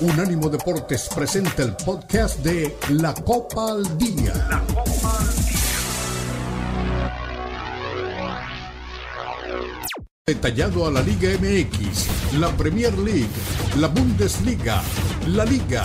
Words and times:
Unánimo 0.00 0.48
Deportes 0.48 1.10
presenta 1.14 1.62
el 1.62 1.76
podcast 1.76 2.38
de 2.38 2.74
La 2.88 3.12
Copa 3.12 3.72
al 3.72 3.98
Día. 3.98 4.32
La 4.48 4.60
Copa 4.60 5.18
al 5.18 5.34
Día. 5.34 5.60
Detallado 10.26 10.86
a 10.86 10.90
la 10.90 11.02
Liga 11.02 11.28
MX, 11.38 12.38
la 12.38 12.48
Premier 12.56 12.96
League, 12.96 13.28
la 13.78 13.88
Bundesliga, 13.88 14.82
la 15.26 15.44
Liga 15.44 15.84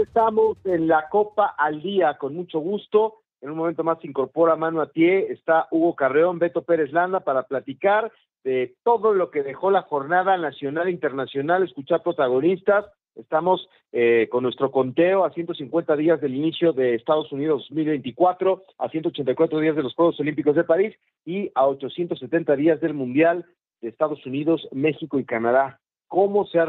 Estamos 0.00 0.56
en 0.64 0.88
la 0.88 1.08
Copa 1.08 1.54
al 1.56 1.82
Día, 1.82 2.16
con 2.18 2.34
mucho 2.34 2.58
gusto. 2.58 3.20
En 3.40 3.50
un 3.50 3.56
momento 3.56 3.84
más 3.84 4.00
se 4.00 4.06
incorpora 4.06 4.56
mano 4.56 4.80
a 4.80 4.86
pie, 4.86 5.30
está 5.30 5.68
Hugo 5.70 5.94
Carreón, 5.94 6.38
Beto 6.38 6.62
Pérez 6.62 6.92
Landa 6.92 7.20
para 7.20 7.42
platicar 7.42 8.10
de 8.42 8.74
todo 8.82 9.12
lo 9.12 9.30
que 9.30 9.42
dejó 9.42 9.70
la 9.70 9.82
jornada 9.82 10.36
nacional 10.36 10.88
e 10.88 10.92
internacional, 10.92 11.62
escuchar 11.62 12.02
protagonistas. 12.02 12.86
Estamos 13.14 13.68
eh, 13.92 14.28
con 14.30 14.42
nuestro 14.42 14.70
conteo 14.70 15.24
a 15.24 15.30
150 15.30 15.96
días 15.96 16.20
del 16.20 16.34
inicio 16.34 16.72
de 16.72 16.94
Estados 16.94 17.30
Unidos 17.32 17.66
2024, 17.70 18.62
a 18.78 18.88
184 18.88 19.60
días 19.60 19.76
de 19.76 19.82
los 19.82 19.94
Juegos 19.94 20.18
Olímpicos 20.20 20.56
de 20.56 20.64
París 20.64 20.94
y 21.24 21.50
a 21.54 21.66
870 21.66 22.56
días 22.56 22.80
del 22.80 22.94
Mundial 22.94 23.46
de 23.80 23.88
Estados 23.88 24.24
Unidos, 24.26 24.68
México 24.72 25.18
y 25.18 25.24
Canadá. 25.24 25.80
¿Cómo 26.08 26.46
se 26.46 26.58
ha, 26.58 26.66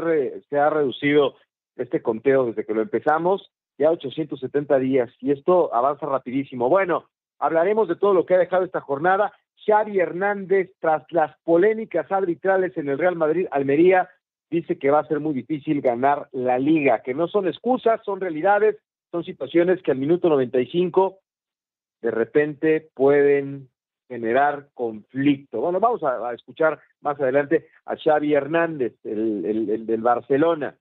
se 0.48 0.58
ha 0.58 0.70
reducido 0.70 1.34
este 1.76 2.02
conteo 2.02 2.46
desde 2.46 2.64
que 2.64 2.74
lo 2.74 2.82
empezamos, 2.82 3.50
ya 3.78 3.90
870 3.90 4.78
días, 4.78 5.10
y 5.20 5.32
esto 5.32 5.74
avanza 5.74 6.06
rapidísimo. 6.06 6.68
Bueno, 6.68 7.04
hablaremos 7.38 7.88
de 7.88 7.96
todo 7.96 8.14
lo 8.14 8.24
que 8.24 8.34
ha 8.34 8.38
dejado 8.38 8.64
esta 8.64 8.80
jornada. 8.80 9.32
Xavi 9.66 9.98
Hernández, 9.98 10.72
tras 10.80 11.04
las 11.10 11.36
polémicas 11.44 12.10
arbitrales 12.10 12.76
en 12.76 12.88
el 12.88 12.98
Real 12.98 13.16
Madrid 13.16 13.46
Almería, 13.50 14.08
dice 14.50 14.78
que 14.78 14.90
va 14.90 15.00
a 15.00 15.08
ser 15.08 15.20
muy 15.20 15.34
difícil 15.34 15.80
ganar 15.80 16.28
la 16.32 16.58
liga, 16.58 17.02
que 17.02 17.14
no 17.14 17.26
son 17.28 17.48
excusas, 17.48 18.00
son 18.04 18.20
realidades, 18.20 18.76
son 19.10 19.24
situaciones 19.24 19.82
que 19.82 19.90
al 19.90 19.98
minuto 19.98 20.28
95 20.28 21.18
de 22.02 22.10
repente 22.10 22.88
pueden 22.94 23.68
generar 24.08 24.68
conflicto. 24.72 25.60
Bueno, 25.60 25.80
vamos 25.80 26.02
a, 26.04 26.32
escuchar 26.32 26.80
más 27.00 27.20
adelante 27.20 27.66
a 27.86 27.96
Xavi 27.96 28.34
Hernández, 28.34 28.94
el 29.04 29.84
del 29.86 30.00
Barcelona. 30.00 30.76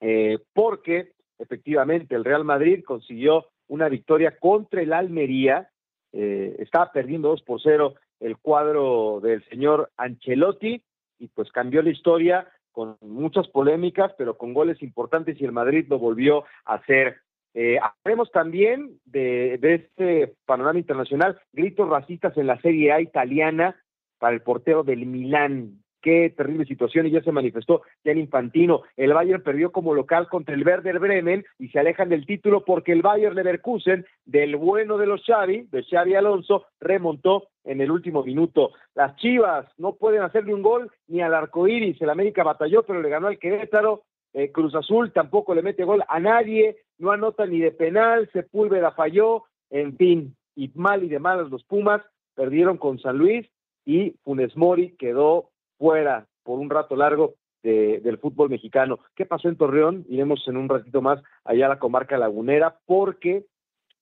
Eh, 0.00 0.38
porque 0.52 1.12
efectivamente 1.38 2.14
el 2.14 2.24
Real 2.24 2.44
Madrid 2.44 2.84
consiguió 2.84 3.46
una 3.68 3.88
victoria 3.88 4.36
contra 4.38 4.82
el 4.82 4.92
Almería, 4.92 5.70
eh, 6.12 6.56
estaba 6.58 6.90
perdiendo 6.92 7.28
2 7.28 7.42
por 7.42 7.60
0 7.62 7.94
el 8.20 8.36
cuadro 8.38 9.20
del 9.22 9.44
señor 9.48 9.90
Ancelotti 9.96 10.82
y 11.18 11.28
pues 11.28 11.52
cambió 11.52 11.82
la 11.82 11.90
historia 11.90 12.48
con 12.72 12.96
muchas 13.00 13.48
polémicas, 13.48 14.12
pero 14.16 14.38
con 14.38 14.54
goles 14.54 14.82
importantes 14.82 15.40
y 15.40 15.44
el 15.44 15.52
Madrid 15.52 15.86
lo 15.88 15.98
volvió 15.98 16.44
a 16.64 16.74
hacer. 16.74 17.18
Eh, 17.54 17.78
hablaremos 17.78 18.30
también 18.30 19.00
de, 19.04 19.58
de 19.58 19.74
este 19.74 20.34
panorama 20.46 20.78
internacional, 20.78 21.40
gritos 21.52 21.88
racistas 21.88 22.36
en 22.36 22.46
la 22.46 22.60
Serie 22.60 22.92
A 22.92 23.00
italiana 23.00 23.76
para 24.18 24.34
el 24.34 24.42
portero 24.42 24.84
del 24.84 25.06
Milán, 25.06 25.82
qué 26.00 26.32
terrible 26.36 26.64
situación 26.64 27.06
y 27.06 27.10
ya 27.10 27.22
se 27.22 27.32
manifestó 27.32 27.82
ya 28.04 28.12
en 28.12 28.18
Infantino. 28.18 28.82
El 28.96 29.12
Bayern 29.14 29.42
perdió 29.42 29.72
como 29.72 29.94
local 29.94 30.28
contra 30.28 30.54
el 30.54 30.66
Werder 30.66 30.98
Bremen 30.98 31.44
y 31.58 31.68
se 31.68 31.78
alejan 31.78 32.08
del 32.08 32.26
título 32.26 32.64
porque 32.64 32.92
el 32.92 33.02
Bayern 33.02 33.34
Leverkusen, 33.34 34.06
del 34.24 34.56
bueno 34.56 34.98
de 34.98 35.06
los 35.06 35.24
Xavi, 35.24 35.68
de 35.70 35.84
Xavi 35.84 36.14
Alonso, 36.14 36.66
remontó 36.80 37.48
en 37.64 37.80
el 37.80 37.90
último 37.90 38.22
minuto. 38.22 38.72
Las 38.94 39.16
Chivas 39.16 39.66
no 39.78 39.94
pueden 39.94 40.22
hacerle 40.22 40.54
un 40.54 40.62
gol 40.62 40.90
ni 41.06 41.20
al 41.20 41.34
arco 41.34 41.68
iris. 41.68 42.00
El 42.00 42.10
América 42.10 42.42
batalló, 42.42 42.82
pero 42.84 43.02
le 43.02 43.08
ganó 43.08 43.28
al 43.28 43.38
Querétaro. 43.38 44.04
Eh, 44.32 44.52
Cruz 44.52 44.74
Azul 44.74 45.12
tampoco 45.12 45.54
le 45.54 45.62
mete 45.62 45.84
gol 45.84 46.04
a 46.06 46.20
nadie, 46.20 46.76
no 46.98 47.12
anota 47.12 47.46
ni 47.46 47.60
de 47.60 47.72
penal, 47.72 48.28
Sepúlveda 48.32 48.92
falló, 48.92 49.44
en 49.70 49.96
fin, 49.96 50.36
y 50.54 50.70
mal 50.74 51.02
y 51.02 51.08
de 51.08 51.18
malas 51.18 51.50
los 51.50 51.64
Pumas 51.64 52.02
perdieron 52.34 52.76
con 52.76 52.98
San 52.98 53.16
Luis 53.16 53.46
y 53.84 54.10
Funes 54.22 54.56
Mori 54.56 54.94
quedó 54.98 55.50
fuera 55.78 56.26
por 56.42 56.58
un 56.58 56.70
rato 56.70 56.96
largo 56.96 57.34
del 57.62 58.18
fútbol 58.18 58.48
mexicano. 58.48 58.98
¿Qué 59.14 59.26
pasó 59.26 59.48
en 59.48 59.56
Torreón? 59.56 60.06
Iremos 60.08 60.46
en 60.46 60.56
un 60.56 60.68
ratito 60.68 61.02
más 61.02 61.20
allá 61.44 61.66
a 61.66 61.70
la 61.70 61.78
comarca 61.78 62.16
lagunera 62.16 62.78
porque 62.86 63.44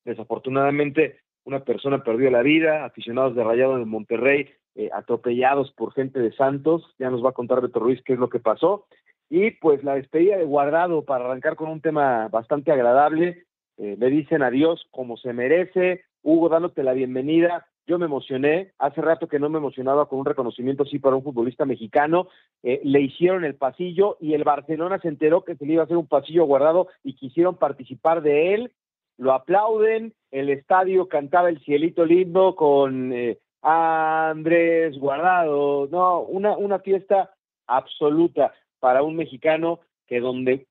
desafortunadamente 0.04 1.18
una 1.44 1.60
persona 1.60 2.02
perdió 2.02 2.30
la 2.30 2.42
vida, 2.42 2.84
aficionados 2.84 3.34
de 3.34 3.44
Rayado 3.44 3.76
en 3.76 3.88
Monterrey, 3.88 4.48
eh, 4.74 4.90
atropellados 4.92 5.72
por 5.72 5.92
gente 5.94 6.18
de 6.20 6.32
Santos, 6.32 6.84
ya 6.98 7.08
nos 7.08 7.24
va 7.24 7.30
a 7.30 7.34
contar 7.34 7.60
Beto 7.60 7.80
Ruiz 7.80 8.02
qué 8.04 8.14
es 8.14 8.18
lo 8.18 8.28
que 8.28 8.40
pasó, 8.40 8.86
y 9.30 9.52
pues 9.52 9.82
la 9.84 9.94
despedida 9.94 10.36
de 10.36 10.44
Guardado 10.44 11.04
para 11.04 11.24
arrancar 11.24 11.56
con 11.56 11.70
un 11.70 11.80
tema 11.80 12.28
bastante 12.28 12.72
agradable, 12.72 13.44
eh, 13.78 13.96
le 13.98 14.10
dicen 14.10 14.42
adiós 14.42 14.86
como 14.90 15.16
se 15.16 15.32
merece, 15.32 16.04
Hugo 16.22 16.48
dándote 16.48 16.82
la 16.82 16.92
bienvenida, 16.92 17.66
yo 17.86 17.98
me 17.98 18.06
emocioné, 18.06 18.72
hace 18.78 19.00
rato 19.00 19.28
que 19.28 19.38
no 19.38 19.48
me 19.48 19.58
emocionaba 19.58 20.08
con 20.08 20.18
un 20.18 20.24
reconocimiento 20.24 20.82
así 20.82 20.98
para 20.98 21.16
un 21.16 21.22
futbolista 21.22 21.64
mexicano, 21.64 22.28
eh, 22.62 22.80
le 22.84 23.00
hicieron 23.00 23.44
el 23.44 23.54
pasillo 23.54 24.16
y 24.20 24.34
el 24.34 24.44
Barcelona 24.44 24.98
se 24.98 25.08
enteró 25.08 25.44
que 25.44 25.56
se 25.56 25.64
le 25.64 25.74
iba 25.74 25.82
a 25.82 25.84
hacer 25.84 25.96
un 25.96 26.08
pasillo 26.08 26.44
guardado 26.44 26.88
y 27.04 27.14
quisieron 27.14 27.56
participar 27.56 28.22
de 28.22 28.54
él, 28.54 28.72
lo 29.18 29.32
aplauden, 29.32 30.14
el 30.30 30.50
estadio 30.50 31.08
cantaba 31.08 31.48
el 31.48 31.60
cielito 31.60 32.04
lindo 32.04 32.56
con 32.56 33.12
eh, 33.12 33.38
Andrés 33.62 34.98
Guardado, 34.98 35.88
no, 35.90 36.20
una, 36.22 36.56
una 36.56 36.80
fiesta 36.80 37.30
absoluta 37.66 38.52
para 38.80 39.02
un 39.02 39.16
mexicano 39.16 39.80
que 40.06 40.20
donde 40.20 40.66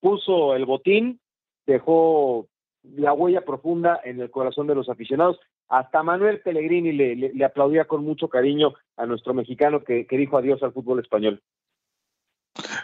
puso 0.00 0.54
el 0.54 0.64
botín 0.64 1.20
dejó 1.66 2.46
la 2.82 3.12
huella 3.12 3.42
profunda 3.42 4.00
en 4.04 4.20
el 4.20 4.30
corazón 4.30 4.66
de 4.66 4.74
los 4.74 4.88
aficionados. 4.88 5.38
Hasta 5.70 6.02
Manuel 6.02 6.40
Pellegrini 6.40 6.90
le, 6.92 7.44
aplaudía 7.44 7.84
con 7.84 8.04
mucho 8.04 8.28
cariño 8.28 8.74
a 8.96 9.06
nuestro 9.06 9.34
mexicano 9.34 9.84
que, 9.84 10.04
dijo 10.10 10.36
adiós 10.36 10.60
al 10.64 10.72
fútbol 10.72 10.98
español. 10.98 11.40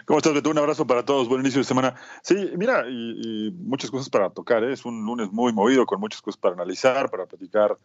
¿Cómo 0.05 0.19
estás, 0.19 0.33
Beto? 0.33 0.49
Un 0.49 0.57
abrazo 0.57 0.87
para 0.87 1.03
todos. 1.03 1.27
Buen 1.27 1.41
inicio 1.41 1.59
de 1.59 1.65
semana. 1.65 1.95
Sí, 2.23 2.51
mira, 2.55 2.85
y, 2.87 3.51
muchas 3.51 3.91
cosas 3.91 4.09
para 4.09 4.29
tocar. 4.29 4.63
¿eh? 4.63 4.71
Es 4.71 4.85
un 4.85 5.05
lunes 5.05 5.33
muy 5.33 5.51
movido, 5.51 5.85
con 5.85 5.99
muchas 5.99 6.21
cosas 6.21 6.39
para 6.39 6.55
analizar, 6.55 7.11
para 7.11 7.25
platicar 7.25 7.77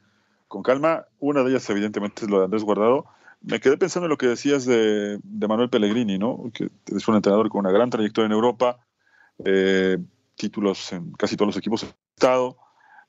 con 0.46 0.62
calma. 0.62 1.04
Una 1.18 1.42
de 1.42 1.50
ellas, 1.50 1.68
evidentemente, 1.68 2.24
es 2.24 2.30
lo 2.30 2.38
de 2.38 2.44
Andrés 2.44 2.62
Guardado. 2.62 3.06
Me 3.40 3.58
quedé 3.58 3.76
pensando 3.76 4.06
en 4.06 4.10
lo 4.10 4.18
que 4.18 4.28
decías 4.28 4.64
de, 4.66 5.18
Manuel 5.24 5.68
Pellegrini, 5.68 6.16
¿no? 6.16 6.44
Que 6.54 6.68
es 6.94 7.08
un 7.08 7.16
entrenador 7.16 7.48
con 7.48 7.58
una 7.58 7.72
gran 7.72 7.90
trayectoria 7.90 8.26
en 8.26 8.32
Europa, 8.32 8.78
eh, 9.44 9.98
títulos 10.36 10.92
en 10.92 11.10
casi 11.14 11.36
todos 11.36 11.48
los 11.48 11.56
equipos 11.56 11.80
de 11.80 11.88
Estado. 12.14 12.56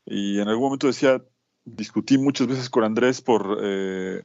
Y 0.08 0.40
en 0.40 0.48
algún 0.48 0.66
momento 0.66 0.88
decía, 0.88 1.22
discutí 1.66 2.18
muchas 2.18 2.48
veces 2.48 2.70
con 2.70 2.84
Andrés 2.84 3.22
por, 3.22 3.60
eh, 3.62 4.24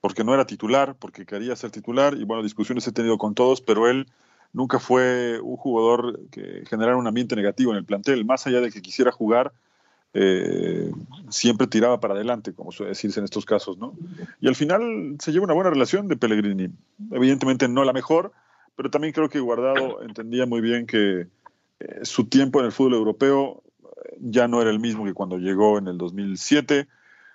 porque 0.00 0.24
no 0.24 0.34
era 0.34 0.46
titular, 0.46 0.96
porque 0.98 1.26
quería 1.26 1.56
ser 1.56 1.70
titular, 1.70 2.14
y 2.14 2.24
bueno, 2.24 2.42
discusiones 2.42 2.86
he 2.86 2.92
tenido 2.92 3.18
con 3.18 3.34
todos, 3.34 3.60
pero 3.60 3.88
él 3.88 4.06
nunca 4.52 4.78
fue 4.78 5.40
un 5.40 5.56
jugador 5.56 6.20
que 6.30 6.64
generara 6.68 6.96
un 6.96 7.06
ambiente 7.06 7.36
negativo 7.36 7.72
en 7.72 7.78
el 7.78 7.84
plantel, 7.84 8.24
más 8.24 8.46
allá 8.46 8.60
de 8.60 8.70
que 8.70 8.82
quisiera 8.82 9.12
jugar, 9.12 9.52
eh, 10.14 10.90
siempre 11.28 11.66
tiraba 11.66 12.00
para 12.00 12.14
adelante, 12.14 12.54
como 12.54 12.72
suele 12.72 12.90
decirse 12.90 13.20
en 13.20 13.24
estos 13.24 13.44
casos, 13.44 13.76
¿no? 13.76 13.94
Y 14.40 14.48
al 14.48 14.56
final 14.56 15.16
se 15.20 15.32
lleva 15.32 15.44
una 15.44 15.54
buena 15.54 15.70
relación 15.70 16.08
de 16.08 16.16
Pellegrini, 16.16 16.70
evidentemente 17.10 17.68
no 17.68 17.84
la 17.84 17.92
mejor, 17.92 18.32
pero 18.74 18.90
también 18.90 19.12
creo 19.12 19.28
que 19.28 19.40
Guardado 19.40 20.02
entendía 20.02 20.46
muy 20.46 20.60
bien 20.60 20.86
que 20.86 21.26
eh, 21.80 22.00
su 22.02 22.24
tiempo 22.24 22.60
en 22.60 22.66
el 22.66 22.72
fútbol 22.72 22.94
europeo 22.94 23.62
ya 24.20 24.48
no 24.48 24.60
era 24.60 24.70
el 24.70 24.80
mismo 24.80 25.04
que 25.04 25.14
cuando 25.14 25.38
llegó 25.38 25.78
en 25.78 25.88
el 25.88 25.98
2007, 25.98 26.88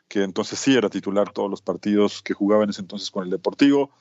que 0.07 0.23
entonces 0.23 0.59
sí 0.59 0.75
era 0.75 0.89
titular 0.89 1.31
todos 1.31 1.49
los 1.49 1.61
partidos 1.61 2.21
que 2.21 2.33
jugaba 2.33 2.63
en 2.63 2.69
ese 2.69 2.81
entonces 2.81 3.09
con 3.11 3.23
el 3.23 3.29
Deportivo 3.29 3.91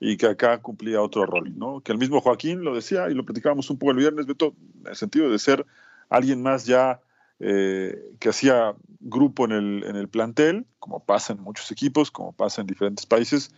y 0.00 0.16
que 0.16 0.26
acá 0.26 0.58
cumplía 0.58 1.00
otro 1.00 1.26
rol, 1.26 1.56
¿no? 1.56 1.80
Que 1.80 1.92
el 1.92 1.98
mismo 1.98 2.20
Joaquín 2.20 2.64
lo 2.64 2.74
decía 2.74 3.08
y 3.08 3.14
lo 3.14 3.24
platicábamos 3.24 3.70
un 3.70 3.78
poco 3.78 3.92
el 3.92 3.98
viernes, 3.98 4.26
Beto, 4.26 4.54
en 4.80 4.88
el 4.88 4.96
sentido 4.96 5.30
de 5.30 5.38
ser 5.38 5.64
alguien 6.08 6.42
más 6.42 6.66
ya 6.66 7.00
eh, 7.38 7.96
que 8.18 8.28
hacía 8.28 8.74
grupo 9.00 9.44
en 9.44 9.52
el, 9.52 9.84
en 9.84 9.96
el 9.96 10.08
plantel, 10.08 10.66
como 10.78 11.04
pasa 11.04 11.32
en 11.32 11.40
muchos 11.40 11.70
equipos, 11.70 12.10
como 12.10 12.32
pasa 12.32 12.60
en 12.60 12.66
diferentes 12.66 13.06
países, 13.06 13.52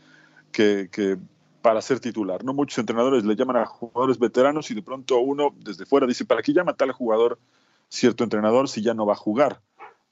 que, 0.53 0.89
que 0.93 1.19
para 1.63 1.81
ser 1.81 1.99
titular. 1.99 2.45
No 2.45 2.53
muchos 2.53 2.79
entrenadores 2.79 3.25
le 3.25 3.37
llaman 3.37 3.57
a 3.57 3.67
jugadores 3.67 4.19
veteranos 4.19 4.71
y 4.71 4.75
de 4.75 4.83
pronto 4.83 5.19
uno 5.19 5.55
desde 5.57 5.87
fuera 5.87 6.07
dice, 6.07 6.27
¿para 6.27 6.43
qué 6.43 6.53
llama 6.53 6.75
tal 6.75 6.93
jugador 6.93 7.39
cierto 7.89 8.25
entrenador 8.25 8.69
si 8.69 8.83
ya 8.83 8.95
no 8.95 9.07
va 9.07 9.15
a 9.15 9.17
jugar? 9.17 9.61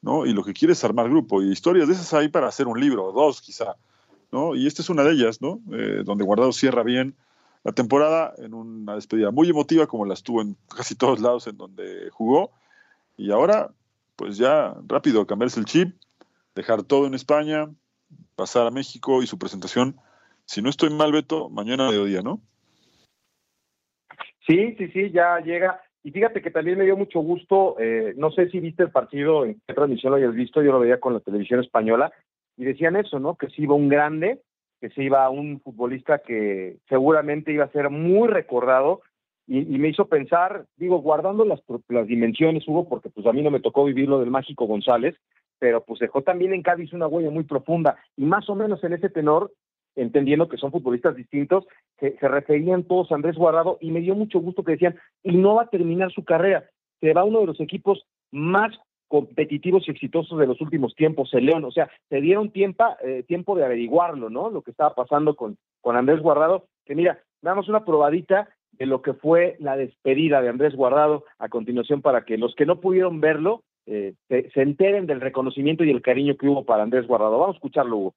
¿no? 0.01 0.25
Y 0.25 0.33
lo 0.33 0.43
que 0.43 0.53
quiere 0.53 0.73
es 0.73 0.83
armar 0.83 1.09
grupo. 1.09 1.41
Y 1.41 1.51
historias 1.51 1.87
de 1.87 1.93
esas 1.93 2.13
hay 2.13 2.27
para 2.27 2.47
hacer 2.47 2.67
un 2.67 2.79
libro, 2.79 3.11
dos 3.11 3.41
quizá. 3.41 3.75
¿no? 4.31 4.55
Y 4.55 4.67
esta 4.67 4.81
es 4.81 4.89
una 4.89 5.03
de 5.03 5.11
ellas, 5.11 5.41
¿no? 5.41 5.61
Eh, 5.71 6.01
donde 6.03 6.23
Guardado 6.23 6.51
cierra 6.51 6.83
bien 6.83 7.15
la 7.63 7.71
temporada 7.71 8.33
en 8.37 8.53
una 8.53 8.95
despedida 8.95 9.31
muy 9.31 9.49
emotiva, 9.49 9.87
como 9.87 10.05
la 10.05 10.13
estuvo 10.13 10.41
en 10.41 10.57
casi 10.75 10.95
todos 10.95 11.21
lados 11.21 11.47
en 11.47 11.57
donde 11.57 12.09
jugó. 12.11 12.51
Y 13.15 13.31
ahora, 13.31 13.71
pues 14.15 14.37
ya 14.37 14.75
rápido, 14.87 15.25
cambiarse 15.25 15.59
el 15.59 15.65
chip, 15.65 15.95
dejar 16.55 16.83
todo 16.83 17.07
en 17.07 17.13
España, 17.13 17.69
pasar 18.35 18.67
a 18.67 18.71
México 18.71 19.23
y 19.23 19.27
su 19.27 19.37
presentación 19.37 19.97
si 20.45 20.61
no 20.61 20.69
estoy 20.69 20.89
mal, 20.89 21.11
Beto, 21.11 21.49
mañana 21.49 21.87
mediodía, 21.87 22.21
¿no? 22.21 22.41
Sí, 24.45 24.75
sí, 24.77 24.89
sí, 24.89 25.11
ya 25.11 25.39
llega. 25.39 25.81
Y 26.03 26.11
fíjate 26.11 26.41
que 26.41 26.51
también 26.51 26.77
me 26.77 26.83
dio 26.83 26.97
mucho 26.97 27.21
gusto, 27.21 27.77
eh, 27.79 28.13
no 28.17 28.29
sé 28.31 28.49
si 28.49 28.59
viste 28.59 28.83
el 28.83 28.91
partido, 28.91 29.45
en 29.45 29.61
qué 29.65 29.73
transmisión 29.73 30.11
lo 30.11 30.17
hayas 30.17 30.35
visto, 30.35 30.61
yo 30.61 30.73
lo 30.73 30.79
veía 30.79 30.99
con 30.99 31.13
la 31.13 31.21
televisión 31.21 31.61
española, 31.61 32.11
y 32.57 32.65
decían 32.65 32.97
eso, 32.97 33.19
¿no? 33.19 33.35
Que 33.35 33.49
se 33.49 33.61
iba 33.61 33.73
un 33.73 33.87
grande, 33.87 34.41
que 34.81 34.89
se 34.89 35.01
iba 35.01 35.29
un 35.29 35.61
futbolista 35.61 36.19
que 36.19 36.77
seguramente 36.89 37.53
iba 37.53 37.63
a 37.63 37.71
ser 37.71 37.89
muy 37.89 38.27
recordado, 38.27 39.01
y, 39.45 39.61
me 39.77 39.89
hizo 39.89 40.07
pensar, 40.07 40.65
digo, 40.77 40.99
guardando 40.99 41.43
las, 41.43 41.61
las 41.89 42.07
dimensiones, 42.07 42.65
Hugo, 42.65 42.87
porque 42.87 43.09
pues 43.09 43.25
a 43.27 43.33
mí 43.33 43.41
no 43.41 43.51
me 43.51 43.59
tocó 43.59 43.83
vivir 43.83 44.07
lo 44.07 44.19
del 44.19 44.29
Mágico 44.29 44.65
González, 44.65 45.15
pero 45.59 45.83
pues 45.83 45.99
dejó 45.99 46.21
también 46.21 46.53
en 46.53 46.63
Cádiz 46.63 46.93
una 46.93 47.07
huella 47.07 47.29
muy 47.29 47.43
profunda, 47.43 47.97
y 48.17 48.25
más 48.25 48.49
o 48.49 48.55
menos 48.55 48.83
en 48.83 48.93
ese 48.93 49.09
tenor 49.09 49.51
entendiendo 49.95 50.49
que 50.49 50.57
son 50.57 50.71
futbolistas 50.71 51.15
distintos, 51.15 51.65
se, 51.99 52.17
se 52.17 52.27
referían 52.27 52.83
todos 52.83 53.11
a 53.11 53.15
Andrés 53.15 53.35
Guardado 53.35 53.77
y 53.81 53.91
me 53.91 54.01
dio 54.01 54.15
mucho 54.15 54.39
gusto 54.39 54.63
que 54.63 54.73
decían, 54.73 54.95
y 55.23 55.35
no 55.35 55.55
va 55.55 55.63
a 55.63 55.69
terminar 55.69 56.11
su 56.11 56.23
carrera, 56.23 56.65
se 56.99 57.13
va 57.13 57.23
uno 57.23 57.41
de 57.41 57.47
los 57.47 57.59
equipos 57.59 58.05
más 58.31 58.73
competitivos 59.13 59.87
y 59.87 59.91
exitosos 59.91 60.39
de 60.39 60.47
los 60.47 60.59
últimos 60.59 60.95
tiempos, 60.95 61.31
el 61.33 61.45
León, 61.45 61.63
o 61.65 61.71
sea, 61.71 61.87
se 62.09 62.19
dieron 62.19 62.49
tiempo, 62.49 62.83
eh, 63.03 63.23
tiempo 63.27 63.55
de 63.55 63.63
averiguarlo, 63.63 64.31
¿no? 64.31 64.49
Lo 64.49 64.63
que 64.63 64.71
estaba 64.71 64.95
pasando 64.95 65.35
con, 65.35 65.57
con 65.81 65.95
Andrés 65.95 66.19
Guardado, 66.19 66.65
que 66.83 66.95
mira, 66.95 67.19
damos 67.41 67.69
una 67.69 67.85
probadita 67.85 68.49
de 68.71 68.87
lo 68.87 69.03
que 69.03 69.13
fue 69.13 69.55
la 69.59 69.77
despedida 69.77 70.41
de 70.41 70.49
Andrés 70.49 70.75
Guardado 70.75 71.25
a 71.37 71.49
continuación 71.49 72.01
para 72.01 72.25
que 72.25 72.39
los 72.39 72.55
que 72.55 72.65
no 72.65 72.79
pudieron 72.79 73.21
verlo 73.21 73.61
eh, 73.85 74.15
se, 74.29 74.49
se 74.49 74.61
enteren 74.63 75.05
del 75.05 75.21
reconocimiento 75.21 75.83
y 75.83 75.91
el 75.91 76.01
cariño 76.01 76.35
que 76.35 76.47
hubo 76.47 76.65
para 76.65 76.81
Andrés 76.81 77.05
Guardado. 77.05 77.37
Vamos 77.37 77.55
a 77.55 77.57
escucharlo, 77.57 77.97
Hugo. 77.97 78.15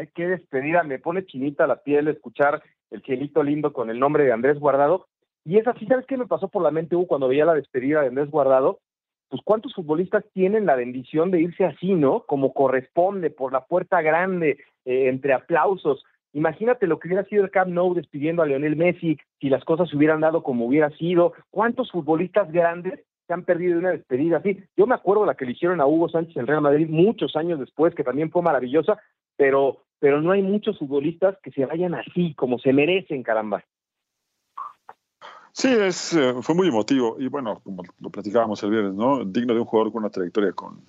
¿Eh? 0.00 0.10
Qué 0.14 0.26
despedida. 0.28 0.82
Me 0.82 0.98
pone 0.98 1.26
chinita 1.26 1.66
la 1.66 1.82
piel 1.82 2.08
escuchar 2.08 2.62
el 2.90 3.02
cielito 3.02 3.42
lindo 3.42 3.72
con 3.72 3.90
el 3.90 3.98
nombre 3.98 4.24
de 4.24 4.32
Andrés 4.32 4.58
Guardado. 4.58 5.06
Y 5.44 5.58
es 5.58 5.66
así, 5.66 5.86
¿sabes 5.86 6.06
qué 6.06 6.16
me 6.16 6.26
pasó 6.26 6.48
por 6.48 6.62
la 6.62 6.70
mente, 6.70 6.96
Hugo, 6.96 7.06
cuando 7.06 7.28
veía 7.28 7.44
la 7.44 7.54
despedida 7.54 8.00
de 8.00 8.08
Andrés 8.08 8.30
Guardado? 8.30 8.80
Pues 9.28 9.42
cuántos 9.44 9.74
futbolistas 9.74 10.24
tienen 10.32 10.66
la 10.66 10.74
bendición 10.74 11.30
de 11.30 11.40
irse 11.40 11.64
así, 11.64 11.94
¿no? 11.94 12.24
Como 12.26 12.52
corresponde, 12.52 13.30
por 13.30 13.52
la 13.52 13.64
puerta 13.64 14.02
grande, 14.02 14.58
eh, 14.84 15.08
entre 15.08 15.32
aplausos. 15.32 16.04
Imagínate 16.32 16.86
lo 16.86 16.98
que 16.98 17.08
hubiera 17.08 17.24
sido 17.24 17.44
el 17.44 17.50
Camp 17.50 17.70
Nou 17.70 17.94
despidiendo 17.94 18.42
a 18.42 18.46
Lionel 18.46 18.76
Messi, 18.76 19.18
si 19.40 19.48
las 19.48 19.64
cosas 19.64 19.88
se 19.88 19.96
hubieran 19.96 20.20
dado 20.20 20.42
como 20.42 20.66
hubiera 20.66 20.90
sido. 20.90 21.32
¿Cuántos 21.50 21.90
futbolistas 21.90 22.50
grandes 22.52 23.00
se 23.30 23.34
han 23.34 23.44
perdido 23.44 23.78
una 23.78 23.90
despedida 23.90 24.38
así. 24.38 24.58
Yo 24.76 24.88
me 24.88 24.96
acuerdo 24.96 25.24
la 25.24 25.36
que 25.36 25.44
le 25.44 25.52
hicieron 25.52 25.80
a 25.80 25.86
Hugo 25.86 26.08
Sánchez 26.08 26.36
en 26.36 26.48
Real 26.48 26.62
Madrid 26.62 26.88
muchos 26.90 27.36
años 27.36 27.60
después, 27.60 27.94
que 27.94 28.02
también 28.02 28.28
fue 28.32 28.42
maravillosa, 28.42 28.98
pero, 29.36 29.84
pero 30.00 30.20
no 30.20 30.32
hay 30.32 30.42
muchos 30.42 30.78
futbolistas 30.78 31.36
que 31.42 31.52
se 31.52 31.64
vayan 31.66 31.94
así, 31.94 32.34
como 32.34 32.58
se 32.58 32.72
merecen, 32.72 33.22
caramba. 33.22 33.62
Sí, 35.52 35.68
es, 35.68 36.14
eh, 36.14 36.34
fue 36.40 36.54
muy 36.54 36.68
emotivo 36.68 37.16
y 37.18 37.28
bueno, 37.28 37.60
como 37.62 37.82
lo 37.98 38.10
platicábamos 38.10 38.62
el 38.62 38.70
viernes, 38.70 38.94
¿no? 38.94 39.24
Digno 39.24 39.52
de 39.52 39.60
un 39.60 39.66
jugador 39.66 39.92
con 39.92 40.02
una 40.02 40.10
trayectoria 40.10 40.52
con, 40.52 40.80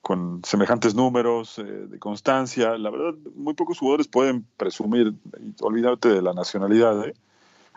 con 0.00 0.42
semejantes 0.42 0.94
números, 0.94 1.58
eh, 1.58 1.62
de 1.62 1.98
constancia. 1.98 2.76
La 2.76 2.90
verdad, 2.90 3.14
muy 3.34 3.54
pocos 3.54 3.78
jugadores 3.78 4.08
pueden 4.08 4.44
presumir, 4.56 5.14
olvídate 5.60 6.08
de 6.08 6.22
la 6.22 6.32
nacionalidad, 6.32 7.06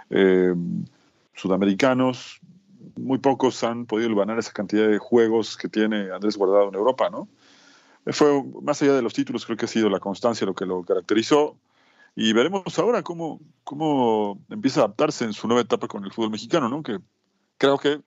¿eh? 0.09 0.55
sudamericanos, 1.35 2.39
muy 2.97 3.19
pocos 3.19 3.63
han 3.63 3.85
podido 3.85 4.15
ganar 4.15 4.39
esa 4.39 4.51
cantidad 4.51 4.87
de 4.87 4.97
juegos 4.97 5.55
que 5.55 5.69
tiene 5.69 6.11
Andrés 6.11 6.35
Guardado 6.35 6.69
en 6.69 6.75
Europa, 6.75 7.09
¿no? 7.09 7.27
Fue, 8.11 8.43
más 8.61 8.81
allá 8.81 8.93
de 8.93 9.01
los 9.01 9.13
títulos, 9.13 9.45
creo 9.45 9.57
que 9.57 9.65
ha 9.65 9.67
sido 9.69 9.89
la 9.89 9.99
constancia 9.99 10.45
lo 10.45 10.55
que 10.55 10.65
lo 10.65 10.83
caracterizó. 10.83 11.57
Y 12.15 12.33
veremos 12.33 12.77
ahora 12.79 13.03
cómo, 13.03 13.39
cómo 13.63 14.43
empieza 14.49 14.81
a 14.81 14.83
adaptarse 14.85 15.25
en 15.25 15.33
su 15.33 15.47
nueva 15.47 15.61
etapa 15.61 15.87
con 15.87 16.03
el 16.03 16.11
fútbol 16.11 16.31
mexicano, 16.31 16.67
¿no? 16.69 16.83
Que 16.83 16.99
creo 17.57 17.77
que 17.77 18.01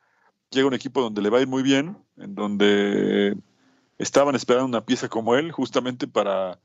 llega 0.50 0.66
un 0.66 0.74
equipo 0.74 1.00
donde 1.00 1.22
le 1.22 1.30
va 1.30 1.38
a 1.38 1.42
ir 1.42 1.48
muy 1.48 1.62
bien, 1.62 1.96
en 2.16 2.34
donde 2.34 3.36
estaban 3.98 4.34
esperando 4.34 4.66
una 4.66 4.84
pieza 4.84 5.08
como 5.08 5.36
él, 5.36 5.52
justamente 5.52 6.06
para 6.06 6.58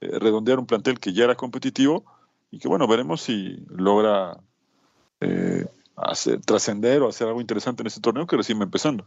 eh, 0.00 0.18
redondear 0.18 0.58
un 0.58 0.66
plantel 0.66 1.00
que 1.00 1.12
ya 1.12 1.24
era 1.24 1.34
competitivo 1.34 2.04
y 2.50 2.58
que, 2.58 2.68
bueno, 2.68 2.86
veremos 2.86 3.20
si 3.22 3.64
logra 3.68 4.38
eh, 5.20 5.66
trascender 6.44 7.02
o 7.02 7.08
hacer 7.08 7.26
algo 7.26 7.40
interesante 7.40 7.82
en 7.82 7.88
este 7.88 8.00
torneo 8.00 8.26
que 8.26 8.36
recién 8.36 8.58
va 8.58 8.64
empezando. 8.64 9.06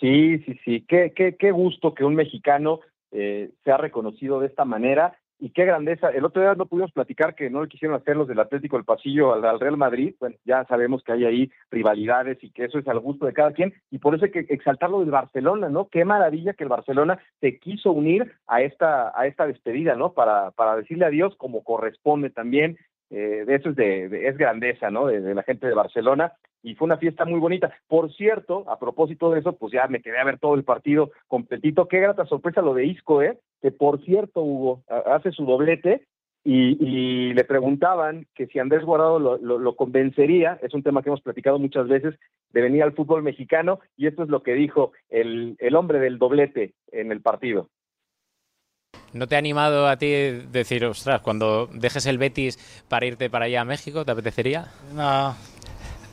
Sí, 0.00 0.38
sí, 0.40 0.58
sí. 0.64 0.84
Qué, 0.86 1.12
qué, 1.14 1.36
qué 1.36 1.50
gusto 1.50 1.94
que 1.94 2.04
un 2.04 2.14
mexicano 2.14 2.80
eh, 3.12 3.50
sea 3.64 3.76
reconocido 3.78 4.40
de 4.40 4.46
esta 4.46 4.64
manera 4.64 5.16
y 5.38 5.50
qué 5.50 5.64
grandeza. 5.64 6.08
El 6.10 6.24
otro 6.24 6.42
día 6.42 6.54
no 6.54 6.66
pudimos 6.66 6.92
platicar 6.92 7.34
que 7.34 7.50
no 7.50 7.62
le 7.62 7.68
quisieron 7.68 7.96
hacer 7.96 8.16
los 8.16 8.26
del 8.28 8.40
Atlético 8.40 8.76
del 8.76 8.84
Pasillo 8.84 9.34
al, 9.34 9.60
Real 9.60 9.76
Madrid. 9.76 10.14
Bueno, 10.18 10.36
ya 10.44 10.64
sabemos 10.64 11.02
que 11.02 11.12
hay 11.12 11.24
ahí 11.24 11.50
rivalidades 11.70 12.42
y 12.42 12.50
que 12.50 12.64
eso 12.64 12.78
es 12.78 12.88
al 12.88 13.00
gusto 13.00 13.26
de 13.26 13.32
cada 13.32 13.52
quien. 13.52 13.74
Y 13.90 13.98
por 13.98 14.14
eso 14.14 14.24
hay 14.24 14.30
que 14.30 14.46
exaltarlo 14.48 15.00
del 15.00 15.10
Barcelona, 15.10 15.68
¿no? 15.68 15.88
Qué 15.88 16.04
maravilla 16.04 16.54
que 16.54 16.64
el 16.64 16.70
Barcelona 16.70 17.18
se 17.40 17.58
quiso 17.58 17.90
unir 17.92 18.32
a 18.46 18.62
esta, 18.62 19.18
a 19.18 19.26
esta 19.26 19.46
despedida, 19.46 19.94
¿no? 19.94 20.12
Para, 20.12 20.52
para 20.52 20.76
decirle 20.76 21.04
adiós 21.06 21.34
como 21.36 21.64
corresponde 21.64 22.30
también 22.30 22.78
eh, 23.10 23.44
eso 23.48 23.70
es 23.70 23.76
de, 23.76 24.28
es 24.28 24.36
grandeza, 24.36 24.90
¿no? 24.90 25.06
De, 25.06 25.34
la 25.34 25.42
gente 25.42 25.66
de 25.66 25.74
Barcelona 25.74 26.32
y 26.66 26.74
fue 26.74 26.86
una 26.86 26.98
fiesta 26.98 27.24
muy 27.24 27.38
bonita. 27.38 27.72
Por 27.86 28.12
cierto, 28.12 28.68
a 28.68 28.76
propósito 28.76 29.30
de 29.30 29.38
eso, 29.38 29.52
pues 29.52 29.72
ya 29.72 29.86
me 29.86 30.02
quedé 30.02 30.18
a 30.18 30.24
ver 30.24 30.40
todo 30.40 30.56
el 30.56 30.64
partido 30.64 31.12
completito. 31.28 31.86
Qué 31.86 32.00
grata 32.00 32.26
sorpresa 32.26 32.60
lo 32.60 32.74
de 32.74 32.86
Isco, 32.86 33.22
¿eh? 33.22 33.38
Que 33.62 33.70
por 33.70 34.04
cierto, 34.04 34.42
Hugo, 34.42 34.82
hace 34.88 35.30
su 35.30 35.44
doblete 35.44 36.08
y, 36.42 37.34
le 37.34 37.44
preguntaban 37.44 38.26
que 38.34 38.48
si 38.48 38.58
Andrés 38.58 38.84
Guardado 38.84 39.20
lo, 39.20 39.38
lo, 39.38 39.76
convencería, 39.76 40.58
es 40.60 40.74
un 40.74 40.82
tema 40.82 41.02
que 41.02 41.08
hemos 41.08 41.20
platicado 41.20 41.60
muchas 41.60 41.86
veces, 41.86 42.16
de 42.50 42.60
venir 42.62 42.82
al 42.82 42.94
fútbol 42.94 43.22
mexicano 43.22 43.78
y 43.96 44.08
esto 44.08 44.24
es 44.24 44.28
lo 44.28 44.42
que 44.42 44.54
dijo 44.54 44.90
el, 45.08 45.54
el 45.60 45.76
hombre 45.76 46.00
del 46.00 46.18
doblete 46.18 46.74
en 46.90 47.12
el 47.12 47.20
partido. 47.20 47.68
¿No 49.12 49.28
te 49.28 49.36
ha 49.36 49.38
animado 49.38 49.86
a 49.86 49.96
ti 49.96 50.10
decir, 50.50 50.84
ostras, 50.84 51.20
cuando 51.20 51.68
dejes 51.68 52.06
el 52.06 52.18
Betis 52.18 52.84
para 52.88 53.06
irte 53.06 53.30
para 53.30 53.44
allá 53.44 53.60
a 53.60 53.64
México, 53.64 54.04
¿te 54.04 54.12
apetecería? 54.12 54.66
No, 54.94 55.34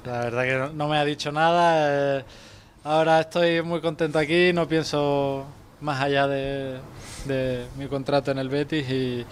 la 0.05 0.19
verdad 0.19 0.43
que 0.43 0.75
no, 0.75 0.87
me 0.87 0.97
ha 0.97 1.05
dicho 1.05 1.31
nada. 1.31 2.19
Eh, 2.19 2.23
ahora 2.83 3.21
estoy 3.21 3.61
muy 3.61 3.81
contento 3.81 4.19
aquí, 4.19 4.51
no 4.53 4.67
pienso 4.67 5.45
más 5.81 6.01
allá 6.01 6.27
de, 6.27 6.79
mi 7.77 7.87
contrato 7.87 8.31
en 8.31 8.37
el 8.37 8.49
Betis 8.49 8.89
y, 8.89 9.25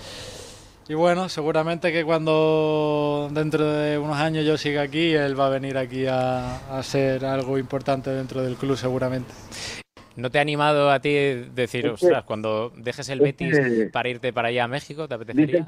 y 0.89 0.93
bueno, 0.93 1.29
seguramente 1.29 1.91
que 1.91 2.03
cuando 2.03 3.29
dentro 3.31 3.65
de 3.65 3.97
unos 3.97 4.17
años 4.17 4.45
yo 4.45 4.57
siga 4.57 4.81
aquí, 4.81 5.13
él 5.13 5.39
va 5.39 5.47
a 5.47 5.49
venir 5.49 5.77
aquí 5.77 6.05
a, 6.07 6.77
a 6.77 6.83
ser 6.83 7.25
algo 7.25 7.57
importante 7.57 8.09
dentro 8.09 8.41
del 8.41 8.55
club 8.55 8.77
seguramente. 8.77 9.31
¿No 10.15 10.29
te 10.29 10.39
ha 10.39 10.41
animado 10.41 10.91
a 10.91 10.99
ti 10.99 11.13
decir, 11.13 11.87
ostras, 11.87 12.23
cuando 12.25 12.71
dejes 12.75 13.07
el 13.09 13.21
Betis 13.21 13.57
para 13.91 14.09
irte 14.09 14.33
para 14.33 14.49
allá 14.49 14.65
a 14.65 14.67
México, 14.67 15.07
te 15.07 15.13
apetecería? 15.13 15.65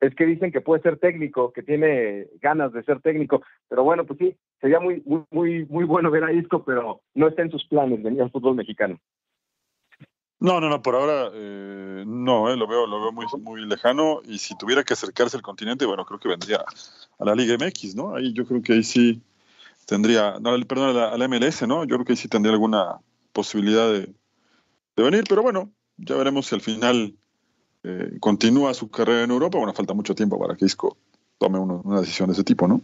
Es 0.00 0.14
que 0.14 0.26
dicen 0.26 0.52
que 0.52 0.60
puede 0.60 0.82
ser 0.82 0.98
técnico, 0.98 1.52
que 1.52 1.62
tiene 1.62 2.26
ganas 2.40 2.72
de 2.72 2.82
ser 2.82 3.00
técnico, 3.00 3.42
pero 3.68 3.82
bueno, 3.82 4.04
pues 4.04 4.18
sí, 4.18 4.36
sería 4.60 4.80
muy 4.80 5.02
muy 5.04 5.24
muy, 5.30 5.64
muy 5.66 5.84
bueno 5.84 6.10
ver 6.10 6.24
a 6.24 6.32
Isco, 6.32 6.64
pero 6.64 7.00
no 7.14 7.28
está 7.28 7.42
en 7.42 7.50
sus 7.50 7.66
planes 7.66 8.02
venir 8.02 8.22
al 8.22 8.30
fútbol 8.30 8.56
mexicano. 8.56 8.98
No, 10.38 10.60
no, 10.60 10.68
no, 10.68 10.82
por 10.82 10.94
ahora 10.94 11.30
eh, 11.32 12.04
no, 12.06 12.50
eh, 12.50 12.56
lo 12.56 12.66
veo, 12.66 12.86
lo 12.86 13.00
veo 13.00 13.12
muy, 13.12 13.24
muy 13.40 13.66
lejano 13.66 14.20
y 14.26 14.36
si 14.36 14.56
tuviera 14.56 14.84
que 14.84 14.92
acercarse 14.92 15.36
al 15.36 15.42
continente, 15.42 15.86
bueno, 15.86 16.04
creo 16.04 16.20
que 16.20 16.28
vendría 16.28 16.62
a 17.18 17.24
la 17.24 17.34
Liga 17.34 17.56
MX, 17.58 17.94
¿no? 17.96 18.14
Ahí 18.14 18.34
yo 18.34 18.46
creo 18.46 18.60
que 18.60 18.74
ahí 18.74 18.82
sí 18.82 19.22
tendría, 19.86 20.38
no, 20.38 20.54
perdón, 20.66 20.94
a 20.94 21.16
la, 21.16 21.28
MLS, 21.28 21.66
¿no? 21.66 21.84
Yo 21.84 21.96
creo 21.96 22.04
que 22.04 22.12
ahí 22.12 22.16
sí 22.16 22.28
tendría 22.28 22.52
alguna 22.52 23.00
posibilidad 23.32 23.90
de, 23.90 24.12
de 24.96 25.02
venir, 25.02 25.24
pero 25.26 25.42
bueno, 25.42 25.72
ya 25.96 26.16
veremos 26.16 26.46
si 26.46 26.54
al 26.54 26.60
final 26.60 27.14
eh, 27.88 28.18
continúa 28.18 28.74
su 28.74 28.90
carrera 28.90 29.22
en 29.22 29.30
Europa. 29.30 29.58
Bueno, 29.58 29.72
falta 29.72 29.94
mucho 29.94 30.14
tiempo 30.14 30.38
para 30.38 30.56
que 30.56 30.64
Isco 30.64 30.96
tome 31.38 31.58
una 31.60 32.00
decisión 32.00 32.28
de 32.28 32.32
ese 32.32 32.42
tipo, 32.42 32.66
¿no? 32.66 32.80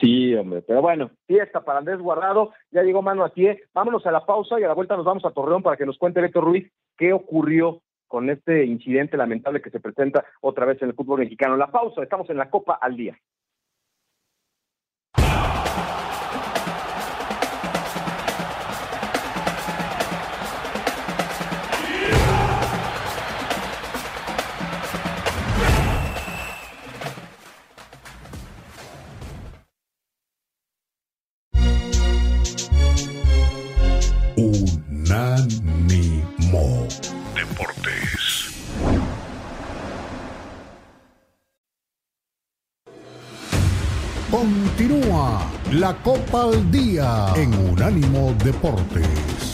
Sí, 0.00 0.34
hombre, 0.34 0.60
pero 0.60 0.82
bueno, 0.82 1.10
fiesta 1.26 1.64
para 1.64 1.78
Andrés 1.78 1.98
Guardado, 1.98 2.52
ya 2.70 2.82
llegó 2.82 3.00
mano 3.00 3.24
a 3.24 3.28
pie, 3.30 3.62
vámonos 3.72 4.04
a 4.04 4.10
la 4.10 4.26
pausa 4.26 4.58
y 4.60 4.64
a 4.64 4.68
la 4.68 4.74
vuelta 4.74 4.96
nos 4.96 5.06
vamos 5.06 5.24
a 5.24 5.30
Torreón 5.30 5.62
para 5.62 5.76
que 5.76 5.86
nos 5.86 5.96
cuente 5.96 6.20
Beto 6.20 6.40
Ruiz 6.40 6.70
qué 6.98 7.12
ocurrió 7.12 7.80
con 8.06 8.28
este 8.28 8.66
incidente 8.66 9.16
lamentable 9.16 9.62
que 9.62 9.70
se 9.70 9.80
presenta 9.80 10.24
otra 10.40 10.66
vez 10.66 10.82
en 10.82 10.88
el 10.88 10.94
fútbol 10.94 11.20
mexicano. 11.20 11.56
La 11.56 11.70
pausa, 11.70 12.02
estamos 12.02 12.28
en 12.28 12.36
la 12.36 12.50
Copa 12.50 12.78
al 12.80 12.96
día. 12.96 13.16
La 45.80 45.92
Copa 46.04 46.44
al 46.44 46.70
Día 46.70 47.32
en 47.36 47.52
Unánimo 47.52 48.32
Deportes. 48.44 49.50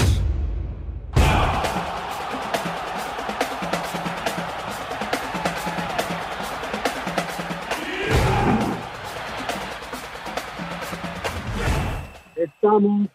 Estamos, 12.37 13.09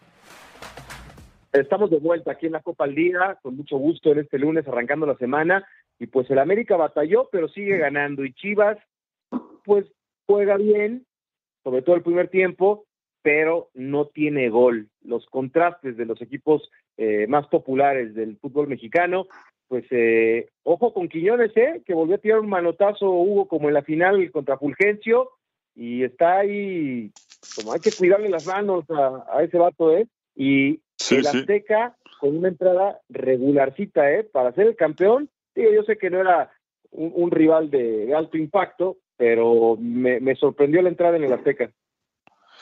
estamos 1.52 1.90
de 1.90 1.98
vuelta 1.98 2.32
aquí 2.32 2.46
en 2.46 2.52
la 2.52 2.60
Copa 2.60 2.84
al 2.84 2.96
Día, 2.96 3.38
con 3.40 3.56
mucho 3.56 3.76
gusto 3.76 4.10
en 4.10 4.20
este 4.20 4.38
lunes 4.40 4.66
arrancando 4.66 5.06
la 5.06 5.16
semana. 5.16 5.64
Y 6.00 6.08
pues 6.08 6.28
el 6.30 6.40
América 6.40 6.76
batalló, 6.76 7.28
pero 7.30 7.48
sigue 7.48 7.78
ganando. 7.78 8.24
Y 8.24 8.32
Chivas, 8.32 8.78
pues 9.64 9.86
juega 10.26 10.56
bien, 10.56 11.06
sobre 11.62 11.82
todo 11.82 11.94
el 11.94 12.02
primer 12.02 12.28
tiempo, 12.28 12.84
pero 13.26 13.70
no 13.74 14.06
tiene 14.06 14.50
gol. 14.50 14.86
Los 15.02 15.26
contrastes 15.26 15.96
de 15.96 16.04
los 16.04 16.22
equipos 16.22 16.70
eh, 16.96 17.26
más 17.26 17.48
populares 17.48 18.14
del 18.14 18.36
fútbol 18.36 18.68
mexicano, 18.68 19.26
pues 19.66 19.84
eh, 19.90 20.48
ojo 20.62 20.94
con 20.94 21.08
Quiñones, 21.08 21.50
¿eh? 21.56 21.82
que 21.84 21.92
volvió 21.92 22.14
a 22.14 22.18
tirar 22.18 22.38
un 22.38 22.48
manotazo 22.48 23.10
Hugo 23.10 23.48
como 23.48 23.66
en 23.66 23.74
la 23.74 23.82
final 23.82 24.30
contra 24.30 24.58
Fulgencio 24.58 25.30
y 25.74 26.04
está 26.04 26.38
ahí, 26.38 27.10
como 27.56 27.72
hay 27.72 27.80
que 27.80 27.90
cuidarle 27.90 28.28
las 28.28 28.46
manos 28.46 28.84
a, 28.90 29.42
ese 29.42 29.58
vato, 29.58 29.92
¿eh? 29.96 30.06
Y 30.36 30.78
el 31.10 31.26
Azteca 31.26 31.96
con 32.20 32.36
una 32.36 32.46
entrada 32.46 33.00
regularcita, 33.08 34.08
¿eh? 34.08 34.22
Para 34.22 34.52
ser 34.52 34.68
el 34.68 34.76
campeón, 34.76 35.28
digo, 35.52 35.72
yo 35.72 35.82
sé 35.82 35.98
que 35.98 36.10
no 36.10 36.20
era 36.20 36.52
un, 36.92 37.32
rival 37.32 37.72
de 37.72 38.14
alto 38.14 38.36
impacto, 38.36 38.98
pero 39.16 39.76
me, 39.80 40.36
sorprendió 40.36 40.80
la 40.80 40.90
entrada 40.90 41.16
en 41.16 41.24
el 41.24 41.32
Azteca. 41.32 41.72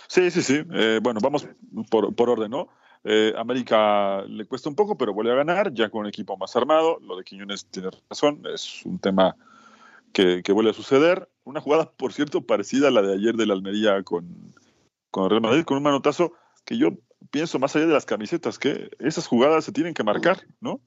Sí, 0.09 0.31
sí, 0.31 0.43
sí. 0.43 0.63
Eh, 0.73 1.01
bueno, 1.03 1.21
vamos 1.23 1.47
por, 1.91 2.15
por 2.15 2.31
orden, 2.31 2.51
¿no? 2.51 2.69
Eh, 3.05 3.35
América 3.37 4.23
le 4.23 4.47
cuesta 4.47 4.69
un 4.69 4.75
poco, 4.75 4.97
pero 4.97 5.13
vuelve 5.13 5.33
a 5.33 5.37
ganar, 5.37 5.73
ya 5.75 5.91
con 5.91 6.03
un 6.03 6.07
equipo 6.07 6.37
más 6.37 6.57
armado. 6.57 6.99
Lo 7.03 7.17
de 7.17 7.25
Quiñones 7.25 7.67
tiene 7.67 7.91
razón, 8.09 8.43
es 8.53 8.85
un 8.85 8.99
tema 8.99 9.37
que, 10.13 10.43
que, 10.43 10.53
vuelve 10.53 10.71
a 10.71 10.75
suceder. 10.75 11.29
Una 11.45 11.61
jugada, 11.61 11.91
por 11.91 12.13
cierto, 12.13 12.41
parecida 12.41 12.89
a 12.89 12.91
la 12.91 13.03
de 13.03 13.15
ayer 13.15 13.37
de 13.37 13.47
la 13.47 13.55
Almería 13.55 14.03
con, 14.03 14.55
con 15.11 15.29
Real 15.29 15.43
Madrid, 15.43 15.65
con 15.65 15.77
un 15.77 15.83
manotazo 15.83 16.33
que 16.65 16.79
yo 16.79 16.93
pienso 17.31 17.59
más 17.59 17.77
allá 17.77 17.87
de 17.87 17.93
las 17.93 18.07
camisetas, 18.07 18.59
que 18.59 18.91
esas 18.99 19.27
jugadas 19.27 19.65
se 19.65 19.73
tienen 19.73 19.95
que 19.95 20.05
marcar, 20.05 20.47
¿no? 20.61 20.81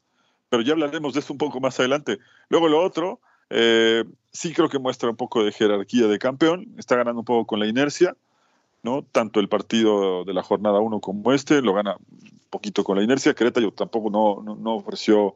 Pero 0.49 0.63
ya 0.63 0.73
hablaremos 0.73 1.13
de 1.13 1.19
eso 1.19 1.33
un 1.33 1.37
poco 1.37 1.59
más 1.59 1.79
adelante. 1.79 2.19
Luego 2.49 2.67
lo 2.67 2.81
otro, 2.81 3.19
eh, 3.49 4.03
sí 4.31 4.53
creo 4.53 4.69
que 4.69 4.79
muestra 4.79 5.09
un 5.09 5.15
poco 5.17 5.43
de 5.43 5.51
jerarquía 5.51 6.07
de 6.07 6.19
campeón, 6.19 6.73
está 6.77 6.95
ganando 6.95 7.19
un 7.19 7.25
poco 7.25 7.45
con 7.45 7.59
la 7.59 7.67
inercia, 7.67 8.15
¿no? 8.83 9.03
Tanto 9.03 9.39
el 9.39 9.49
partido 9.49 10.23
de 10.23 10.33
la 10.33 10.43
jornada 10.43 10.79
1 10.79 10.99
como 10.99 11.33
este, 11.33 11.61
lo 11.61 11.73
gana 11.73 11.97
un 11.97 12.39
poquito 12.49 12.83
con 12.83 12.97
la 12.97 13.03
inercia. 13.03 13.33
Querétaro 13.33 13.71
tampoco 13.71 14.09
no, 14.09 14.55
no, 14.55 14.75
ofreció, 14.75 15.35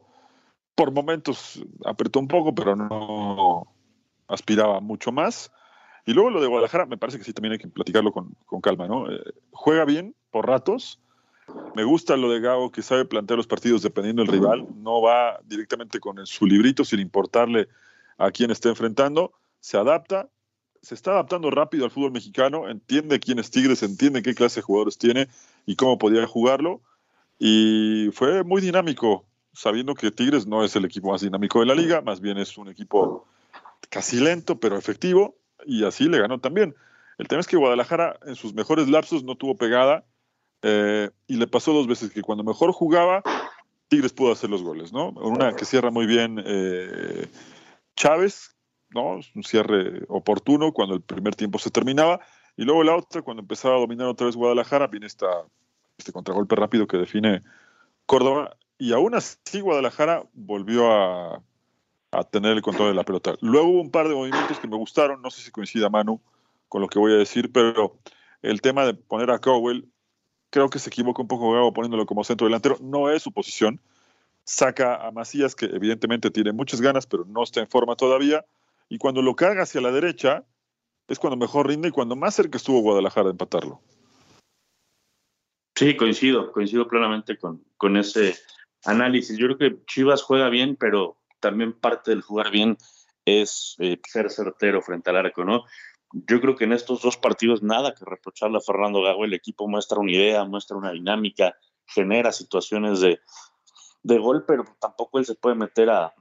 por 0.74 0.92
momentos 0.92 1.62
apretó 1.84 2.18
un 2.20 2.28
poco, 2.28 2.54
pero 2.54 2.76
no 2.76 3.66
aspiraba 4.28 4.80
mucho 4.80 5.12
más. 5.12 5.52
Y 6.04 6.14
luego 6.14 6.30
lo 6.30 6.40
de 6.40 6.48
Guadalajara, 6.48 6.86
me 6.86 6.96
parece 6.96 7.18
que 7.18 7.24
sí 7.24 7.32
también 7.32 7.52
hay 7.52 7.58
que 7.58 7.68
platicarlo 7.68 8.12
con, 8.12 8.34
con 8.46 8.60
calma, 8.60 8.88
¿no? 8.88 9.10
Eh, 9.10 9.20
juega 9.52 9.84
bien 9.84 10.16
por 10.30 10.48
ratos. 10.48 10.98
Me 11.74 11.84
gusta 11.84 12.16
lo 12.16 12.30
de 12.30 12.40
Gao 12.40 12.70
que 12.70 12.82
sabe 12.82 13.04
plantear 13.04 13.36
los 13.36 13.46
partidos 13.46 13.82
dependiendo 13.82 14.22
del 14.22 14.32
rival. 14.32 14.66
No 14.76 15.00
va 15.00 15.38
directamente 15.44 16.00
con 16.00 16.24
su 16.26 16.46
librito 16.46 16.84
sin 16.84 17.00
importarle 17.00 17.68
a 18.18 18.30
quien 18.30 18.50
esté 18.50 18.68
enfrentando, 18.68 19.32
se 19.60 19.76
adapta, 19.76 20.28
se 20.82 20.94
está 20.94 21.12
adaptando 21.12 21.50
rápido 21.50 21.84
al 21.84 21.90
fútbol 21.90 22.12
mexicano, 22.12 22.68
entiende 22.68 23.20
quién 23.20 23.38
es 23.38 23.50
Tigres, 23.50 23.82
entiende 23.82 24.22
qué 24.22 24.34
clase 24.34 24.56
de 24.56 24.64
jugadores 24.64 24.98
tiene 24.98 25.28
y 25.64 25.76
cómo 25.76 25.96
podía 25.96 26.26
jugarlo. 26.26 26.80
Y 27.38 28.10
fue 28.12 28.42
muy 28.42 28.60
dinámico, 28.60 29.24
sabiendo 29.52 29.94
que 29.94 30.10
Tigres 30.10 30.46
no 30.46 30.64
es 30.64 30.74
el 30.74 30.84
equipo 30.84 31.12
más 31.12 31.20
dinámico 31.20 31.60
de 31.60 31.66
la 31.66 31.74
liga, 31.74 32.00
más 32.00 32.20
bien 32.20 32.36
es 32.38 32.58
un 32.58 32.68
equipo 32.68 33.26
casi 33.90 34.18
lento, 34.18 34.58
pero 34.58 34.76
efectivo, 34.76 35.36
y 35.64 35.84
así 35.84 36.08
le 36.08 36.18
ganó 36.18 36.40
también. 36.40 36.74
El 37.18 37.28
tema 37.28 37.40
es 37.40 37.46
que 37.46 37.56
Guadalajara 37.56 38.18
en 38.26 38.34
sus 38.34 38.52
mejores 38.52 38.88
lapsos 38.88 39.22
no 39.22 39.36
tuvo 39.36 39.56
pegada 39.56 40.04
eh, 40.62 41.10
y 41.28 41.36
le 41.36 41.46
pasó 41.46 41.72
dos 41.72 41.86
veces 41.86 42.10
que 42.10 42.22
cuando 42.22 42.42
mejor 42.42 42.72
jugaba, 42.72 43.22
Tigres 43.88 44.12
pudo 44.12 44.32
hacer 44.32 44.50
los 44.50 44.62
goles, 44.62 44.92
¿no? 44.92 45.10
Una 45.10 45.54
que 45.54 45.64
cierra 45.64 45.90
muy 45.90 46.06
bien 46.06 46.42
eh, 46.44 47.28
Chávez, 47.94 48.51
¿no? 48.94 49.20
Un 49.34 49.44
cierre 49.44 50.02
oportuno 50.08 50.72
cuando 50.72 50.94
el 50.94 51.00
primer 51.00 51.34
tiempo 51.34 51.58
se 51.58 51.70
terminaba. 51.70 52.20
Y 52.56 52.64
luego 52.64 52.84
la 52.84 52.96
otra, 52.96 53.22
cuando 53.22 53.42
empezaba 53.42 53.76
a 53.76 53.80
dominar 53.80 54.06
otra 54.06 54.26
vez 54.26 54.36
Guadalajara, 54.36 54.86
viene 54.86 55.06
esta, 55.06 55.26
este 55.96 56.12
contragolpe 56.12 56.56
rápido 56.56 56.86
que 56.86 56.96
define 56.96 57.42
Córdoba. 58.06 58.56
Y 58.78 58.92
aún 58.92 59.14
así 59.14 59.60
Guadalajara 59.60 60.24
volvió 60.32 60.92
a, 60.92 61.42
tener 62.30 62.52
el 62.52 62.62
control 62.62 62.88
de 62.88 62.94
la 62.94 63.04
pelota. 63.04 63.34
Luego 63.40 63.68
hubo 63.68 63.80
un 63.80 63.90
par 63.90 64.06
de 64.06 64.14
movimientos 64.14 64.58
que 64.58 64.68
me 64.68 64.76
gustaron, 64.76 65.22
no 65.22 65.30
sé 65.30 65.40
si 65.40 65.50
coincida 65.50 65.88
Manu 65.88 66.20
con 66.68 66.82
lo 66.82 66.88
que 66.88 66.98
voy 66.98 67.12
a 67.12 67.16
decir, 67.16 67.50
pero 67.52 67.96
el 68.42 68.60
tema 68.60 68.84
de 68.84 68.92
poner 68.92 69.30
a 69.30 69.38
Cowell, 69.38 69.88
creo 70.50 70.68
que 70.68 70.78
se 70.78 70.90
equivoca 70.90 71.22
un 71.22 71.28
poco 71.28 71.72
poniéndolo 71.72 72.04
como 72.04 72.22
centro 72.24 72.46
delantero, 72.46 72.76
no 72.80 73.10
es 73.10 73.22
su 73.22 73.32
posición 73.32 73.80
saca 74.44 75.06
a 75.06 75.10
Macías, 75.10 75.54
que 75.54 75.66
evidentemente 75.66 76.30
tiene 76.30 76.52
muchas 76.52 76.80
ganas, 76.80 77.06
pero 77.06 77.24
no 77.24 77.42
está 77.42 77.60
en 77.60 77.68
forma 77.68 77.96
todavía, 77.96 78.44
y 78.92 78.98
cuando 78.98 79.22
lo 79.22 79.34
carga 79.34 79.62
hacia 79.62 79.80
la 79.80 79.90
derecha, 79.90 80.44
es 81.08 81.18
cuando 81.18 81.38
mejor 81.38 81.66
rinde 81.66 81.88
y 81.88 81.92
cuando 81.92 82.14
más 82.14 82.34
cerca 82.34 82.58
estuvo 82.58 82.82
Guadalajara 82.82 83.28
de 83.28 83.30
empatarlo. 83.30 83.80
Sí, 85.74 85.96
coincido, 85.96 86.52
coincido 86.52 86.86
plenamente 86.86 87.38
con, 87.38 87.64
con 87.78 87.96
ese 87.96 88.36
análisis. 88.84 89.38
Yo 89.38 89.46
creo 89.46 89.56
que 89.56 89.84
Chivas 89.86 90.20
juega 90.20 90.50
bien, 90.50 90.76
pero 90.76 91.16
también 91.40 91.72
parte 91.72 92.10
del 92.10 92.20
jugar 92.20 92.50
bien 92.50 92.76
es 93.24 93.76
eh, 93.78 93.98
ser 94.06 94.28
certero 94.28 94.82
frente 94.82 95.08
al 95.08 95.16
arco, 95.16 95.42
¿no? 95.42 95.64
Yo 96.12 96.42
creo 96.42 96.54
que 96.54 96.64
en 96.64 96.74
estos 96.74 97.00
dos 97.00 97.16
partidos 97.16 97.62
nada 97.62 97.94
que 97.94 98.04
reprocharle 98.04 98.58
a 98.58 98.60
Fernando 98.60 99.00
Gago, 99.00 99.24
el 99.24 99.32
equipo 99.32 99.66
muestra 99.68 100.00
una 100.00 100.12
idea, 100.12 100.44
muestra 100.44 100.76
una 100.76 100.92
dinámica, 100.92 101.56
genera 101.86 102.30
situaciones 102.30 103.00
de, 103.00 103.20
de 104.02 104.18
gol, 104.18 104.44
pero 104.46 104.66
tampoco 104.78 105.18
él 105.18 105.24
se 105.24 105.34
puede 105.34 105.54
meter 105.54 105.88
a, 105.88 106.12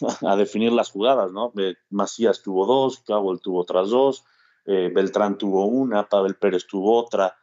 a 0.26 0.36
definir 0.36 0.72
las 0.72 0.90
jugadas, 0.90 1.32
¿no? 1.32 1.52
Macías 1.90 2.42
tuvo 2.42 2.66
dos, 2.66 3.00
Cabol 3.00 3.40
tuvo 3.40 3.60
otras 3.60 3.90
dos, 3.90 4.24
eh, 4.64 4.90
Beltrán 4.94 5.38
tuvo 5.38 5.66
una, 5.66 6.08
Pavel 6.08 6.36
Pérez 6.36 6.66
tuvo 6.66 6.96
otra. 6.96 7.36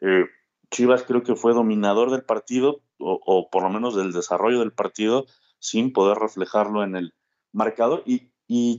Eh, 0.00 0.24
Chivas 0.70 1.02
creo 1.02 1.22
que 1.22 1.34
fue 1.34 1.54
dominador 1.54 2.10
del 2.10 2.22
partido, 2.22 2.82
o, 2.98 3.48
por 3.50 3.62
lo 3.62 3.70
menos 3.70 3.94
del 3.94 4.12
desarrollo 4.12 4.60
del 4.60 4.72
partido, 4.72 5.26
sin 5.58 5.92
poder 5.92 6.18
reflejarlo 6.18 6.84
en 6.84 6.96
el 6.96 7.14
marcador. 7.52 8.02
Y, 8.06 8.32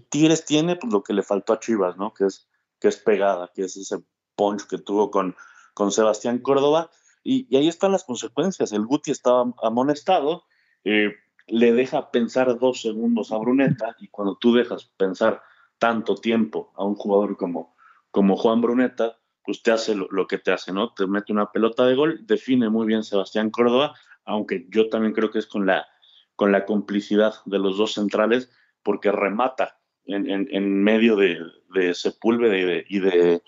Tigres 0.10 0.46
tiene 0.46 0.76
pues, 0.76 0.92
lo 0.92 1.04
que 1.04 1.14
le 1.14 1.22
faltó 1.22 1.54
a 1.54 1.60
Chivas, 1.60 1.98
¿no? 1.98 2.14
Que 2.14 2.26
es, 2.26 2.50
que 2.80 2.88
es 2.88 2.98
pegada, 2.98 3.52
que 3.54 3.64
es 3.64 3.78
ese 3.78 4.04
punch 4.36 4.66
que 4.68 4.80
tuvo 4.80 5.12
con, 5.12 5.36
con 5.74 5.92
Sebastián 5.92 6.40
Córdoba. 6.40 6.90
Y, 7.24 7.56
ahí 7.56 7.68
están 7.68 7.92
las 7.92 8.04
consecuencias. 8.04 8.72
El 8.72 8.86
Guti 8.86 9.12
estaba 9.12 9.54
amonestado, 9.62 10.46
eh, 10.84 11.14
le 11.50 11.74
deja 11.74 12.12
pensar 12.12 12.58
dos 12.60 12.82
segundos 12.82 13.32
a 13.32 13.38
Bruneta, 13.38 13.96
y 14.00 14.08
cuando 14.08 14.38
tú 14.38 14.54
dejas 14.54 14.92
pensar 14.98 15.42
tanto 15.78 16.16
tiempo 16.16 16.72
a 16.76 16.84
un 16.84 16.96
jugador 16.96 17.38
como, 17.38 17.76
como 18.12 18.36
Juan 18.36 18.62
Bruneta, 18.62 19.20
pues 19.44 19.64
te 19.64 19.72
hace 19.72 19.96
lo, 19.96 20.28
que 20.28 20.38
te 20.38 20.52
hace, 20.52 20.72
¿no? 20.72 20.94
Te 20.94 21.08
mete 21.08 21.32
una 21.32 21.52
pelota 21.52 21.86
de 21.86 21.96
gol, 21.96 22.20
define 22.28 22.70
muy 22.70 22.86
bien 22.86 23.04
Sebastián 23.04 23.50
Córdoba, 23.50 23.96
aunque 24.26 24.68
yo 24.70 24.90
también 24.90 25.14
creo 25.14 25.32
que 25.32 25.40
es 25.40 25.48
con 25.48 25.66
la, 25.66 25.88
con 26.36 26.52
la 26.52 26.66
complicidad 26.66 27.34
de 27.46 27.58
los 27.58 27.78
dos 27.78 27.94
centrales, 27.94 28.52
porque 28.84 29.12
remata 29.12 29.80
en, 30.06 30.84
medio 30.84 31.16
de, 31.16 31.94
Sepúlveda 31.94 32.84
y 32.88 33.00
de, 33.00 33.42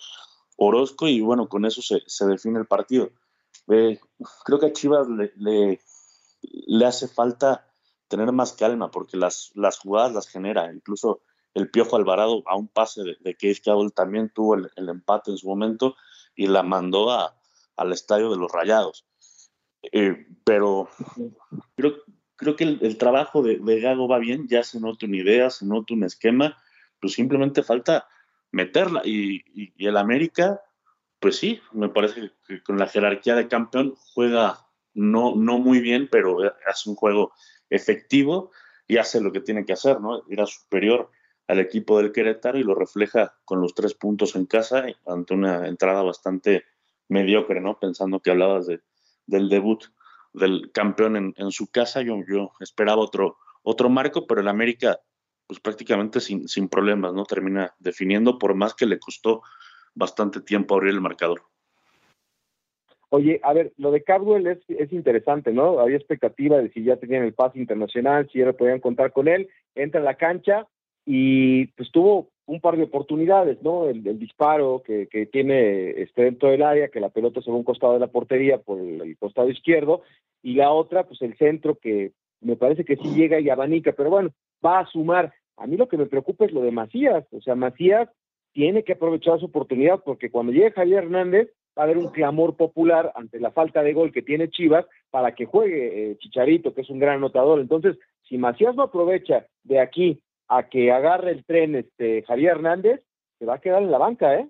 Orozco, 0.58 1.08
y 1.08 1.22
bueno, 1.22 1.50
con 1.50 1.66
eso 1.66 1.82
se, 1.82 2.26
define 2.26 2.60
el 2.60 2.68
partido. 2.68 3.12
Eh, 3.68 4.00
creo 4.46 4.60
que 4.60 4.68
a 4.68 4.74
Chivas 4.74 5.08
le, 5.08 5.32
le, 5.38 6.86
hace 6.86 7.08
falta 7.08 7.71
tener 8.12 8.32
más 8.34 8.54
calma, 8.54 8.92
porque 8.92 9.18
las, 9.18 9.52
las 9.56 9.80
jugadas 9.80 10.14
las 10.14 10.28
genera, 10.28 10.72
incluso 10.72 11.22
el 11.54 11.70
Piojo 11.70 11.96
Alvarado 11.96 12.44
a 12.46 12.56
un 12.58 12.68
pase 12.68 13.04
de, 13.04 13.18
de 13.22 13.36
Case 13.36 13.62
también 13.96 14.30
tuvo 14.30 14.56
el, 14.56 14.70
empate 14.76 15.32
en 15.32 15.38
su 15.38 15.48
momento 15.48 15.96
y 16.36 16.48
la 16.48 16.62
mandó 16.62 17.10
a, 17.10 17.36
al 17.78 17.94
estadio 17.94 18.30
de 18.30 18.38
los 18.38 18.52
Rayados. 18.52 19.06
Eh, 19.92 20.28
pero 20.44 20.90
creo, 21.76 21.96
creo 22.36 22.56
que 22.56 22.66
el, 22.66 22.98
trabajo 22.98 23.42
de, 23.42 23.80
Gago 23.80 24.08
va 24.08 24.20
bien, 24.20 24.48
ya 24.48 24.64
se 24.64 24.80
nota 24.80 25.06
una 25.06 25.18
idea, 25.18 25.50
se 25.50 25.66
nota 25.66 25.94
un 25.94 26.04
esquema, 26.04 26.58
pues 27.00 27.14
simplemente 27.14 27.64
falta 27.64 28.08
meterla. 28.52 29.02
Y, 29.06 29.44
y, 29.54 29.88
el 29.88 29.98
América, 29.98 30.62
pues 31.20 31.38
sí, 31.38 31.62
me 31.72 31.90
parece 31.90 32.32
que 32.46 32.62
con 32.62 32.78
la 32.78 32.88
jerarquía 32.88 33.36
de 33.36 33.48
campeón 33.48 33.96
juega 34.14 34.68
no, 34.94 35.36
no 35.36 35.60
muy 35.60 35.80
bien, 35.80 36.08
pero 36.12 36.38
hace 36.66 36.90
un 36.90 36.96
juego 36.96 37.34
efectivo 37.70 38.52
y 38.88 38.98
hace 38.98 39.22
lo 39.22 39.32
que 39.32 39.40
tiene 39.40 39.66
que 39.66 39.74
hacer, 39.74 40.02
¿no? 40.02 40.24
Era 40.30 40.46
superior 40.46 41.10
al 41.48 41.60
equipo 41.60 41.98
del 41.98 42.12
Querétaro 42.12 42.58
y 42.58 42.64
lo 42.64 42.76
refleja 42.76 43.36
con 43.46 43.62
los 43.62 43.74
tres 43.74 43.94
puntos 43.94 44.36
en 44.36 44.46
casa 44.46 44.86
ante 45.06 45.34
una 45.34 45.68
entrada 45.68 46.02
bastante 46.02 46.66
mediocre, 47.08 47.62
¿no? 47.62 47.80
Pensando 47.80 48.20
que 48.20 48.32
hablabas 48.32 48.68
de, 48.68 48.82
del 49.26 49.50
debut 49.50 49.84
del 50.34 50.72
campeón 50.72 51.34
en, 51.36 51.52
su 51.52 51.68
casa, 51.68 52.02
yo, 52.02 52.16
yo 52.28 52.52
esperaba 52.62 53.02
otro, 53.02 53.38
otro 53.64 53.90
marco, 53.90 54.28
pero 54.28 54.42
el 54.42 54.48
América, 54.48 55.00
pues 55.46 55.60
prácticamente 55.60 56.22
sin, 56.22 56.48
sin 56.48 56.70
problemas, 56.70 57.14
¿no? 57.14 57.26
Termina 57.26 57.76
definiendo, 57.80 58.38
por 58.38 58.56
más 58.56 58.74
que 58.74 58.86
le 58.86 59.00
costó 59.00 59.42
bastante 59.94 60.40
tiempo 60.40 60.76
abrir 60.76 60.94
el 60.94 61.02
marcador. 61.02 61.44
Oye, 63.14 63.42
a 63.44 63.52
ver, 63.52 63.74
lo 63.78 63.92
de 63.92 64.04
Cardwell 64.04 64.48
es, 64.48 64.60
es 64.70 64.94
interesante, 64.94 65.52
¿no? 65.52 65.80
Había 65.80 65.98
expectativa 65.98 66.58
de 66.58 66.70
si 66.72 66.82
ya 66.82 66.96
tenían 66.96 67.26
el 67.26 67.34
pase 67.34 67.60
internacional, 67.60 68.30
si 68.32 68.40
ya 68.40 68.54
podían 68.54 68.80
contar 68.80 69.12
con 69.12 69.28
él, 69.28 69.50
entra 69.76 70.00
a 70.00 70.04
la 70.04 70.16
cancha, 70.16 70.66
y 71.06 71.68
pues 71.68 71.92
tuvo 71.92 72.30
un 72.46 72.62
par 72.62 72.78
de 72.78 72.84
oportunidades, 72.84 73.62
¿no? 73.62 73.90
El, 73.90 74.18
disparo 74.18 74.82
que, 74.86 75.08
que, 75.08 75.26
tiene 75.26 75.90
este 76.02 76.24
dentro 76.24 76.52
del 76.52 76.64
área, 76.64 76.88
que 76.88 77.02
la 77.02 77.10
pelota 77.10 77.42
a 77.46 77.52
un 77.52 77.66
costado 77.66 77.94
de 77.94 78.00
la 78.00 78.08
portería 78.08 78.60
por 78.60 78.80
el, 78.80 79.18
costado 79.18 79.50
izquierdo, 79.50 80.04
y 80.42 80.54
la 80.54 80.72
otra, 80.72 81.04
pues 81.04 81.22
el 81.22 81.36
centro 81.36 81.76
que 81.76 82.14
me 82.40 82.56
parece 82.56 82.86
que 82.86 82.96
sí 82.96 83.14
llega 83.14 83.42
y 83.42 83.50
abanica, 83.50 83.92
pero 83.92 84.10
bueno, 84.10 84.30
va 84.66 84.80
a 84.80 84.88
sumar. 84.88 85.34
A 85.58 85.68
mí 85.68 85.76
lo 85.76 85.90
que 85.90 85.98
me 85.98 86.06
preocupa 86.06 86.46
es 86.46 86.54
lo 86.54 86.62
de 86.62 86.72
Macías, 86.72 87.26
o 87.32 87.42
sea, 87.42 87.56
Macías 87.56 88.08
tiene 88.54 88.84
que 88.84 88.94
aprovechar 88.94 89.38
su 89.40 89.48
oportunidad 89.48 90.02
porque 90.04 90.32
cuando 90.32 90.54
llegue 90.54 90.72
Javier 90.72 91.04
Hernández 91.04 91.50
va 91.78 91.84
a 91.84 91.86
haber 91.86 91.98
un 91.98 92.10
clamor 92.10 92.56
popular 92.56 93.12
ante 93.16 93.40
la 93.40 93.52
falta 93.52 93.82
de 93.84 93.94
gol 93.94 94.12
que 94.12 94.22
tiene 94.22 94.50
Chivas 94.50 94.86
para 95.10 95.34
que 95.34 95.46
juegue 95.46 96.12
eh, 96.12 96.18
Chicharito, 96.18 96.74
que 96.74 96.82
es 96.82 96.90
un 96.90 97.00
gran 97.00 97.16
anotador. 97.18 97.60
Entonces, 97.60 97.98
si 98.28 98.38
Macías 98.38 98.76
no 98.76 98.84
aprovecha 98.84 99.46
de 99.64 99.80
aquí 99.80 100.22
a 100.48 100.64
que 100.64 100.92
agarre 100.92 101.32
el 101.32 101.46
tren 101.46 101.76
este 101.76 102.24
Javier 102.24 102.52
Hernández, 102.52 103.02
se 103.40 103.46
va 103.46 103.56
a 103.56 103.62
quedar 103.62 103.82
en 103.82 103.92
la 103.92 103.98
banca, 103.98 104.36
¿eh? 104.36 104.48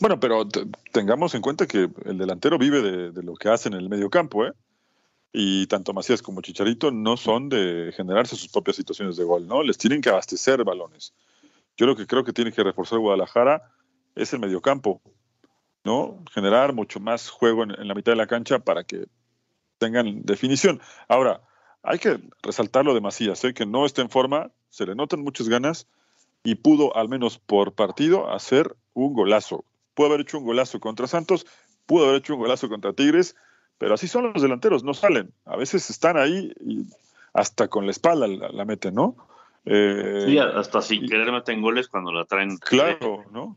Bueno, 0.00 0.20
pero 0.20 0.46
tengamos 0.92 1.34
en 1.34 1.40
cuenta 1.40 1.66
que 1.66 1.88
el 2.04 2.18
delantero 2.18 2.58
vive 2.58 2.82
de, 2.82 3.22
lo 3.22 3.34
que 3.34 3.48
hace 3.48 3.68
en 3.68 3.74
el 3.74 3.88
medio 3.88 4.10
campo, 4.10 4.46
¿eh? 4.46 4.52
Y 5.32 5.66
tanto 5.66 5.94
Macías 5.94 6.20
como 6.20 6.42
Chicharito 6.42 6.90
no 6.90 7.16
son 7.16 7.48
de 7.48 7.92
generarse 7.96 8.36
sus 8.36 8.50
propias 8.50 8.76
situaciones 8.76 9.16
de 9.16 9.24
gol, 9.24 9.46
¿no? 9.46 9.62
Les 9.62 9.78
tienen 9.78 10.02
que 10.02 10.10
abastecer 10.10 10.62
balones. 10.62 11.14
Yo 11.76 11.86
lo 11.86 11.96
que 11.96 12.06
creo 12.06 12.22
que 12.22 12.34
tiene 12.34 12.52
que 12.52 12.62
reforzar 12.62 12.98
Guadalajara 12.98 13.62
es 14.14 14.32
el 14.34 14.40
mediocampo, 14.40 15.00
¿no? 15.84 16.22
Generar 16.32 16.72
mucho 16.72 17.00
más 17.00 17.30
juego 17.30 17.64
en, 17.64 17.72
en 17.72 17.88
la 17.88 17.94
mitad 17.94 18.12
de 18.12 18.16
la 18.16 18.26
cancha 18.26 18.58
para 18.58 18.84
que 18.84 19.06
tengan 19.78 20.22
definición. 20.22 20.80
Ahora, 21.08 21.40
hay 21.82 21.98
que 21.98 22.20
resaltar 22.42 22.84
lo 22.84 22.94
de 22.94 23.00
Macías, 23.00 23.44
¿eh? 23.44 23.54
que 23.54 23.66
no 23.66 23.84
está 23.84 24.02
en 24.02 24.10
forma, 24.10 24.50
se 24.68 24.86
le 24.86 24.94
notan 24.94 25.22
muchas 25.22 25.48
ganas 25.48 25.88
y 26.44 26.54
pudo, 26.54 26.96
al 26.96 27.08
menos 27.08 27.38
por 27.38 27.72
partido, 27.74 28.30
hacer 28.30 28.76
un 28.94 29.12
golazo. 29.12 29.64
Pudo 29.94 30.08
haber 30.08 30.20
hecho 30.20 30.38
un 30.38 30.44
golazo 30.44 30.80
contra 30.80 31.06
Santos, 31.06 31.46
pudo 31.86 32.04
haber 32.04 32.18
hecho 32.18 32.34
un 32.34 32.40
golazo 32.40 32.68
contra 32.68 32.92
Tigres, 32.92 33.36
pero 33.78 33.94
así 33.94 34.06
son 34.06 34.32
los 34.32 34.42
delanteros, 34.42 34.84
no 34.84 34.94
salen. 34.94 35.32
A 35.44 35.56
veces 35.56 35.90
están 35.90 36.16
ahí 36.16 36.52
y 36.60 36.86
hasta 37.34 37.68
con 37.68 37.86
la 37.86 37.90
espalda 37.90 38.28
la, 38.28 38.64
meten, 38.64 38.94
¿no? 38.94 39.16
Eh, 39.64 40.24
sí, 40.26 40.38
hasta 40.38 40.80
sin 40.82 41.08
querer 41.08 41.32
meten 41.32 41.60
goles 41.60 41.88
cuando 41.88 42.12
la 42.12 42.24
traen. 42.24 42.58
Claro, 42.58 43.24
¿no? 43.32 43.56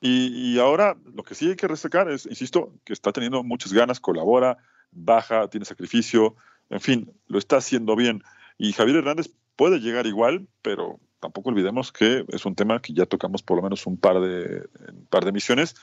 Y, 0.00 0.54
y, 0.54 0.58
ahora 0.60 0.96
lo 1.12 1.24
que 1.24 1.34
sí 1.34 1.48
hay 1.48 1.56
que 1.56 1.66
destacar 1.66 2.08
es, 2.10 2.26
insisto, 2.26 2.72
que 2.84 2.92
está 2.92 3.12
teniendo 3.12 3.42
muchas 3.42 3.72
ganas, 3.72 3.98
colabora, 3.98 4.58
baja, 4.92 5.48
tiene 5.48 5.66
sacrificio, 5.66 6.36
en 6.70 6.80
fin, 6.80 7.12
lo 7.26 7.38
está 7.38 7.56
haciendo 7.56 7.96
bien. 7.96 8.22
Y 8.58 8.72
Javier 8.72 8.98
Hernández 8.98 9.30
puede 9.56 9.80
llegar 9.80 10.06
igual, 10.06 10.46
pero 10.62 11.00
tampoco 11.20 11.50
olvidemos 11.50 11.92
que 11.92 12.24
es 12.28 12.46
un 12.46 12.54
tema 12.54 12.80
que 12.80 12.92
ya 12.92 13.06
tocamos 13.06 13.42
por 13.42 13.56
lo 13.56 13.62
menos 13.62 13.86
un 13.86 13.96
par 13.96 14.20
de, 14.20 14.68
un 14.88 15.06
par 15.10 15.24
de 15.24 15.32
misiones. 15.32 15.74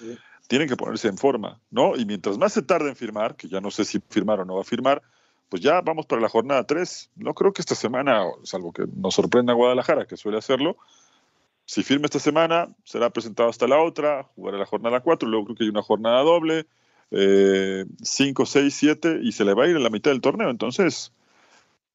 Tienen 0.48 0.70
que 0.70 0.78
ponerse 0.78 1.08
en 1.08 1.18
forma, 1.18 1.60
¿no? 1.72 1.96
Y 1.96 2.06
mientras 2.06 2.38
más 2.38 2.54
se 2.54 2.62
tarde 2.62 2.90
en 2.90 2.96
firmar, 2.96 3.36
que 3.36 3.48
ya 3.48 3.62
no 3.62 3.72
sé 3.72 3.86
si 3.86 4.00
firmar 4.10 4.40
o 4.40 4.46
no 4.46 4.56
va 4.56 4.62
a 4.62 4.66
firmar, 4.66 5.02
pues 5.50 5.62
ya 5.62 5.82
vamos 5.82 6.06
para 6.06 6.22
la 6.22 6.30
jornada 6.30 6.66
3. 6.66 7.12
No 7.16 7.34
creo 7.34 7.54
que 7.54 7.62
esta 7.62 7.76
semana, 7.76 8.24
salvo 8.44 8.72
que 8.72 8.86
nos 8.96 9.16
sorprenda 9.16 9.54
Guadalajara, 9.54 10.06
que 10.06 10.18
suele 10.18 10.38
hacerlo, 10.38 10.78
si 11.66 11.84
firma 11.84 12.06
esta 12.06 12.20
semana, 12.20 12.68
será 12.84 13.10
presentado 13.10 13.50
hasta 13.50 13.68
la 13.68 13.82
otra, 13.82 14.24
jugará 14.36 14.58
la 14.58 14.66
jornada 14.66 15.02
4, 15.02 15.28
luego 15.28 15.46
creo 15.46 15.56
que 15.56 15.64
hay 15.64 15.70
una 15.70 15.82
jornada 15.82 16.22
doble, 16.22 16.68
5, 17.12 18.46
6, 18.46 18.76
7 18.76 19.20
y 19.22 19.32
se 19.32 19.46
le 19.46 19.54
va 19.54 19.66
a 19.66 19.68
ir 19.68 19.76
en 19.76 19.84
la 19.84 19.90
mitad 19.90 20.12
del 20.12 20.22
torneo. 20.22 20.50
Entonces, 20.50 21.14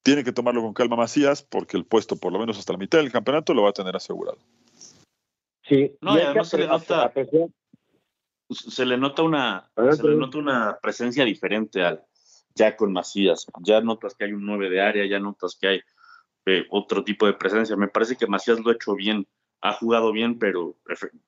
tiene 0.03 0.25
que 0.25 0.33
tomarlo 0.33 0.63
con 0.63 0.73
calma 0.73 0.97
Macías 0.97 1.43
porque 1.43 1.77
el 1.77 1.85
puesto, 1.85 2.17
por 2.17 2.33
lo 2.33 2.39
menos 2.39 2.59
hasta 2.59 2.73
la 2.73 2.79
mitad 2.79 2.99
del 2.99 3.13
campeonato, 3.13 3.55
lo 3.55 3.63
va 3.63 3.71
a 3.71 3.75
tener 3.75 3.95
asegurado. 3.95 4.39
Sí, 5.63 5.97
no, 6.01 6.17
y 6.17 6.23
además 6.23 6.49
se 6.49 6.59
le 6.59 6.67
nota, 6.67 7.13
se 8.51 8.87
le 8.87 8.97
nota 8.97 9.23
una, 9.23 9.71
se 9.77 10.03
le 10.03 10.17
nota 10.17 10.39
una 10.39 10.79
presencia 10.81 11.25
diferente 11.25 11.85
al 11.85 12.05
ya 12.55 12.77
con 12.77 12.93
Macías. 12.93 13.47
Ya 13.63 13.81
notas 13.81 14.15
que 14.15 14.25
hay 14.25 14.33
un 14.33 14.45
9 14.45 14.71
de 14.71 14.81
área, 14.81 15.07
ya 15.07 15.19
notas 15.19 15.57
que 15.61 15.69
hay 15.69 15.81
eh, 16.47 16.67
otro 16.71 17.05
tipo 17.05 17.27
de 17.27 17.35
presencia. 17.35 17.77
Me 17.77 17.89
parece 17.89 18.17
que 18.17 18.27
Macías 18.27 18.61
lo 18.61 18.71
ha 18.71 18.75
hecho 18.75 18.95
bien, 18.95 19.27
ha 19.61 19.73
jugado 19.73 20.13
bien, 20.13 20.39
pero 20.39 20.77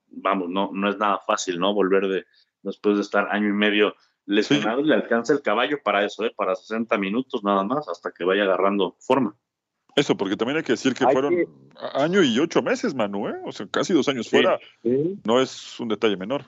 vamos, 0.09 0.49
no, 0.49 0.71
no 0.73 0.89
es 0.89 0.99
nada 0.99 1.21
fácil, 1.27 1.59
¿no? 1.59 1.75
Volver 1.75 2.09
de, 2.09 2.25
después 2.63 2.97
de 2.97 3.03
estar 3.03 3.29
año 3.31 3.49
y 3.49 3.53
medio 3.53 3.95
lesionado, 4.27 4.83
le 4.83 4.95
alcanza 4.95 5.33
el 5.33 5.43
caballo 5.43 5.79
para 5.83 6.05
eso, 6.05 6.25
¿eh? 6.25 6.33
para 6.37 6.55
60 6.55 6.97
minutos 6.99 7.43
nada 7.43 7.65
más, 7.65 7.89
hasta 7.89 8.13
que 8.13 8.25
vaya 8.25 8.45
agarrando 8.45 8.97
forma. 9.01 9.37
Eso, 9.95 10.17
porque 10.17 10.37
también 10.37 10.57
hay 10.57 10.63
que 10.63 10.73
decir 10.73 10.95
que 10.95 11.07
fueron 11.07 11.35
año 11.95 12.23
y 12.23 12.39
ocho 12.39 12.63
meses, 12.63 12.95
Manu, 12.95 13.29
¿eh? 13.29 13.35
o 13.45 13.53
sea, 13.53 13.67
casi 13.67 13.93
dos 13.93 14.09
años 14.09 14.31
fuera. 14.31 14.59
No 15.25 15.41
es 15.41 15.79
un 15.81 15.89
detalle 15.89 16.17
menor. 16.17 16.47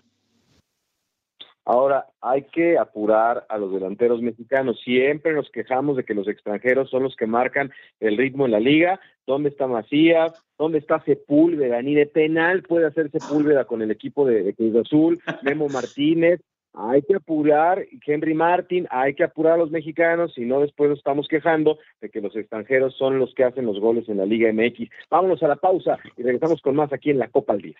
Ahora, 1.67 2.07
hay 2.21 2.43
que 2.43 2.77
apurar 2.77 3.47
a 3.49 3.57
los 3.57 3.73
delanteros 3.73 4.21
mexicanos. 4.21 4.81
Siempre 4.85 5.33
nos 5.33 5.51
quejamos 5.51 5.97
de 5.97 6.05
que 6.05 6.15
los 6.15 6.29
extranjeros 6.29 6.91
son 6.91 7.05
los 7.05 7.17
que 7.17 7.27
marcan 7.27 7.73
el 8.01 8.19
ritmo 8.19 8.45
en 8.45 8.53
la 8.53 8.61
liga. 8.61 9.01
¿Dónde 9.27 9.49
está 9.49 9.67
Macías? 9.67 10.33
¿Dónde 10.59 10.79
está 10.79 11.03
Sepúlveda? 11.05 11.81
Ni 11.81 11.95
de 11.95 12.07
penal 12.07 12.63
puede 12.63 12.87
hacer 12.87 13.11
Sepúlveda 13.11 13.65
con 13.65 13.81
el 13.81 13.91
equipo 13.91 14.27
de, 14.27 14.53
Cruz 14.55 14.77
Azul. 14.77 15.19
Memo 15.43 15.69
Martínez. 15.69 16.43
hay 16.75 17.01
que 17.01 17.15
apurar 17.15 17.87
Henry 18.05 18.35
Martin, 18.35 18.87
hay 18.91 19.15
que 19.15 19.25
apurar 19.25 19.55
a 19.55 19.57
los 19.57 19.71
mexicanos, 19.71 20.37
y 20.37 20.45
no 20.45 20.61
después 20.61 20.91
nos 20.91 20.99
estamos 20.99 21.29
quejando 21.29 21.79
de 22.03 22.11
que 22.11 22.21
los 22.21 22.37
extranjeros 22.37 22.95
son 22.97 23.19
los 23.19 23.33
que 23.35 23.45
hacen 23.45 23.65
los 23.65 23.81
goles 23.81 24.07
en 24.11 24.19
la 24.19 24.27
Liga 24.27 24.53
MX. 24.53 24.91
Vámonos 25.09 25.43
a 25.43 25.49
la 25.49 25.57
pausa 25.57 25.99
y 26.19 26.23
regresamos 26.23 26.61
con 26.61 26.77
más 26.77 26.93
aquí 26.93 27.09
en 27.09 27.19
la 27.19 27.29
Copa 27.29 27.55
al 27.55 27.63
Día. 27.63 27.77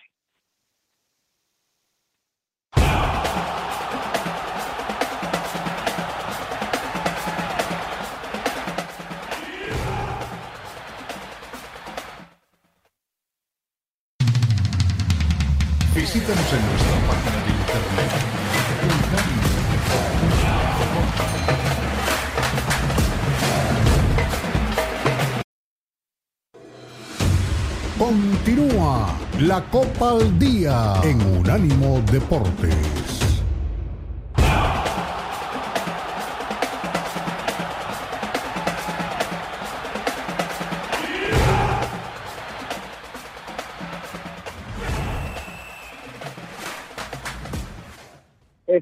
Visítanos 16.27 16.53
en 16.53 16.61
nuestra 16.65 16.97
página 17.07 17.37
de 17.45 17.51
internet. 17.51 18.11
Continúa 27.99 29.15
la 29.39 29.61
Copa 29.69 30.09
al 30.13 30.39
Día 30.39 30.95
en 31.03 31.21
Unánimo 31.37 32.01
Deportes. 32.11 33.04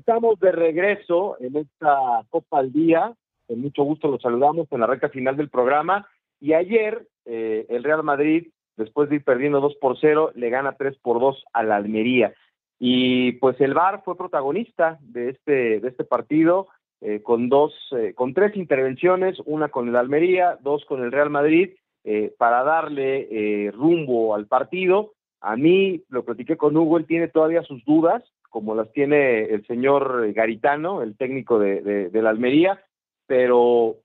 Estamos 0.05 0.37
de 0.41 0.51
regreso 0.51 1.37
en 1.39 1.55
esta 1.55 2.25
Copa 2.29 2.59
al 2.59 2.73
Día. 2.73 3.13
Con 3.47 3.61
mucho 3.61 3.83
gusto 3.83 4.09
los 4.09 4.21
saludamos 4.21 4.67
en 4.69 4.81
la 4.81 4.85
recta 4.85 5.07
final 5.07 5.37
del 5.37 5.49
programa. 5.49 6.05
Y 6.41 6.51
ayer 6.51 7.07
eh, 7.23 7.65
el 7.69 7.85
Real 7.85 8.03
Madrid, 8.03 8.49
después 8.75 9.07
de 9.07 9.15
ir 9.15 9.23
perdiendo 9.23 9.61
2 9.61 9.75
por 9.79 9.97
0, 9.97 10.33
le 10.35 10.49
gana 10.49 10.73
3 10.73 10.97
por 11.01 11.21
2 11.21 11.45
a 11.53 11.63
la 11.63 11.77
Almería. 11.77 12.33
Y 12.79 13.31
pues 13.39 13.61
el 13.61 13.73
VAR 13.73 14.01
fue 14.03 14.17
protagonista 14.17 14.99
de 14.99 15.29
este, 15.29 15.79
de 15.79 15.87
este 15.87 16.03
partido, 16.03 16.67
eh, 16.99 17.21
con 17.21 17.47
dos, 17.47 17.73
eh, 17.97 18.13
con 18.13 18.33
tres 18.33 18.57
intervenciones, 18.57 19.37
una 19.45 19.69
con 19.69 19.87
el 19.87 19.95
Almería, 19.95 20.57
dos 20.59 20.83
con 20.83 21.01
el 21.01 21.13
Real 21.13 21.29
Madrid, 21.29 21.75
eh, 22.03 22.33
para 22.37 22.65
darle 22.65 23.71
rumbo 23.73 24.35
al 24.35 24.47
partido. 24.47 25.13
A 25.39 25.55
mí, 25.55 26.03
lo 26.09 26.25
platiqué 26.25 26.57
con 26.57 26.75
Hugo, 26.75 26.97
él 26.97 27.05
tiene 27.05 27.29
todavía 27.29 27.63
sus 27.63 27.85
dudas, 27.85 28.21
como 28.53 28.75
las 28.75 28.91
tiene 28.91 29.45
el 29.45 29.65
señor 29.65 30.31
Garitano, 30.31 31.01
el 31.01 31.17
técnico 31.17 31.57
de, 31.57 31.81
de, 31.81 32.21
la 32.21 32.29
Almería, 32.29 32.83
pero 33.25 33.95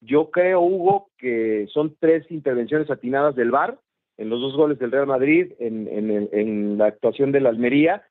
yo 0.00 0.30
creo, 0.30 0.62
Hugo, 0.62 1.10
que 1.18 1.66
son 1.70 1.94
tres 2.00 2.24
intervenciones 2.30 2.90
atinadas 2.90 3.36
del 3.36 3.50
VAR 3.50 3.78
en 4.16 4.30
los 4.30 4.40
dos 4.40 4.56
goles 4.56 4.78
del 4.78 4.90
Real 4.90 5.06
Madrid, 5.06 5.52
en, 5.58 5.86
en, 5.86 6.30
en 6.32 6.78
la 6.78 6.86
actuación 6.86 7.30
de 7.30 7.40
la 7.40 7.50
Almería, 7.50 8.02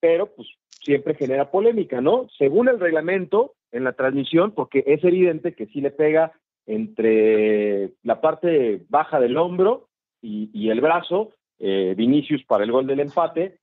pero 0.00 0.26
pues 0.26 0.48
siempre 0.68 1.14
genera 1.14 1.50
polémica, 1.50 2.02
¿no? 2.02 2.28
Según 2.36 2.68
el 2.68 2.78
reglamento, 2.78 3.54
en 3.70 3.84
la 3.84 3.94
transmisión, 3.94 4.52
porque 4.52 4.84
es 4.86 5.02
evidente 5.02 5.54
que 5.54 5.64
sí 5.68 5.80
le 5.80 5.92
pega 5.92 6.32
entre 6.66 7.94
la 8.02 8.20
parte 8.20 8.82
baja 8.90 9.18
del 9.18 9.38
hombro 9.38 9.88
y, 10.20 10.50
y 10.52 10.68
el 10.68 10.82
brazo, 10.82 11.30
eh, 11.58 11.94
Vinicius 11.96 12.44
para 12.44 12.64
el 12.64 12.70
gol 12.70 12.86
del 12.86 13.00
empate, 13.00 13.61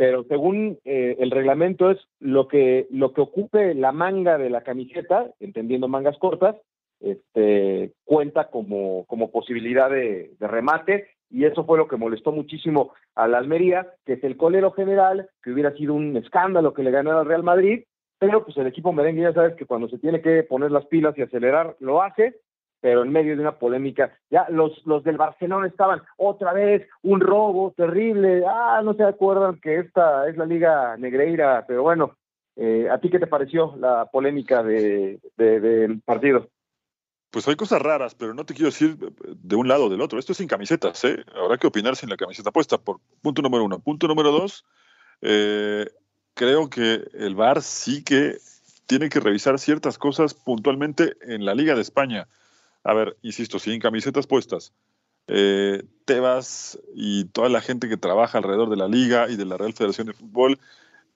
pero 0.00 0.24
según 0.24 0.78
eh, 0.86 1.16
el 1.18 1.30
reglamento 1.30 1.90
es 1.90 1.98
lo 2.20 2.48
que, 2.48 2.86
lo 2.88 3.12
que 3.12 3.20
ocupe 3.20 3.74
la 3.74 3.92
manga 3.92 4.38
de 4.38 4.48
la 4.48 4.62
camiseta, 4.62 5.30
entendiendo 5.40 5.88
mangas 5.88 6.16
cortas, 6.16 6.56
este, 7.00 7.92
cuenta 8.06 8.48
como, 8.48 9.04
como 9.04 9.30
posibilidad 9.30 9.90
de, 9.90 10.30
de, 10.40 10.48
remate, 10.48 11.08
y 11.28 11.44
eso 11.44 11.66
fue 11.66 11.76
lo 11.76 11.86
que 11.86 11.98
molestó 11.98 12.32
muchísimo 12.32 12.94
a 13.14 13.28
la 13.28 13.36
Almería, 13.36 13.92
que 14.06 14.14
es 14.14 14.24
el 14.24 14.38
colero 14.38 14.70
general, 14.70 15.28
que 15.42 15.50
hubiera 15.50 15.76
sido 15.76 15.92
un 15.92 16.16
escándalo 16.16 16.72
que 16.72 16.82
le 16.82 16.92
ganara 16.92 17.20
al 17.20 17.26
Real 17.26 17.42
Madrid, 17.42 17.84
pero 18.18 18.42
pues 18.42 18.56
el 18.56 18.68
equipo 18.68 18.94
merengue 18.94 19.20
ya 19.20 19.34
sabes 19.34 19.54
que 19.54 19.66
cuando 19.66 19.90
se 19.90 19.98
tiene 19.98 20.22
que 20.22 20.44
poner 20.44 20.70
las 20.70 20.86
pilas 20.86 21.12
y 21.18 21.20
acelerar, 21.20 21.76
lo 21.78 22.00
hace, 22.00 22.36
pero 22.80 23.02
en 23.02 23.12
medio 23.12 23.36
de 23.36 23.42
una 23.42 23.58
polémica, 23.58 24.12
ya 24.30 24.46
los, 24.48 24.84
los 24.86 25.04
del 25.04 25.16
Barcelona 25.16 25.66
estaban 25.66 26.02
otra 26.16 26.52
vez, 26.52 26.88
un 27.02 27.20
robo 27.20 27.72
terrible, 27.76 28.42
ah, 28.46 28.80
no 28.82 28.94
se 28.94 29.04
acuerdan 29.04 29.60
que 29.60 29.78
esta 29.78 30.28
es 30.28 30.36
la 30.36 30.46
Liga 30.46 30.96
Negreira, 30.96 31.64
pero 31.68 31.82
bueno, 31.82 32.16
eh, 32.56 32.88
¿a 32.90 32.98
ti 32.98 33.10
qué 33.10 33.18
te 33.18 33.26
pareció 33.26 33.74
la 33.78 34.06
polémica 34.06 34.62
de, 34.62 35.20
de, 35.36 35.60
del 35.60 36.00
partido? 36.00 36.48
Pues 37.30 37.46
hay 37.46 37.54
cosas 37.54 37.80
raras, 37.80 38.14
pero 38.14 38.34
no 38.34 38.44
te 38.44 38.54
quiero 38.54 38.70
decir 38.70 38.96
de 38.96 39.56
un 39.56 39.68
lado 39.68 39.86
o 39.86 39.88
del 39.88 40.00
otro. 40.00 40.18
Esto 40.18 40.32
es 40.32 40.38
sin 40.38 40.48
camisetas, 40.48 41.04
¿eh? 41.04 41.24
Habrá 41.34 41.58
que 41.58 41.68
opinar 41.68 41.94
sin 41.94 42.10
la 42.10 42.16
camiseta 42.16 42.50
puesta, 42.50 42.76
por 42.76 42.98
punto 43.22 43.40
número 43.40 43.64
uno. 43.64 43.78
Punto 43.78 44.08
número 44.08 44.32
dos, 44.32 44.64
eh, 45.20 45.88
creo 46.34 46.68
que 46.68 47.04
el 47.14 47.36
VAR 47.36 47.62
sí 47.62 48.02
que 48.02 48.38
tiene 48.86 49.08
que 49.08 49.20
revisar 49.20 49.60
ciertas 49.60 49.96
cosas 49.96 50.34
puntualmente 50.34 51.14
en 51.22 51.44
la 51.44 51.54
Liga 51.54 51.76
de 51.76 51.82
España. 51.82 52.26
A 52.84 52.94
ver, 52.94 53.16
insisto, 53.22 53.58
sin 53.58 53.80
camisetas 53.80 54.26
puestas. 54.26 54.72
Eh, 55.26 55.84
Tebas 56.04 56.78
y 56.94 57.26
toda 57.26 57.48
la 57.48 57.60
gente 57.60 57.88
que 57.88 57.96
trabaja 57.96 58.38
alrededor 58.38 58.70
de 58.70 58.76
la 58.76 58.88
Liga 58.88 59.28
y 59.30 59.36
de 59.36 59.44
la 59.44 59.56
Real 59.56 59.72
Federación 59.72 60.08
de 60.08 60.12
Fútbol 60.12 60.58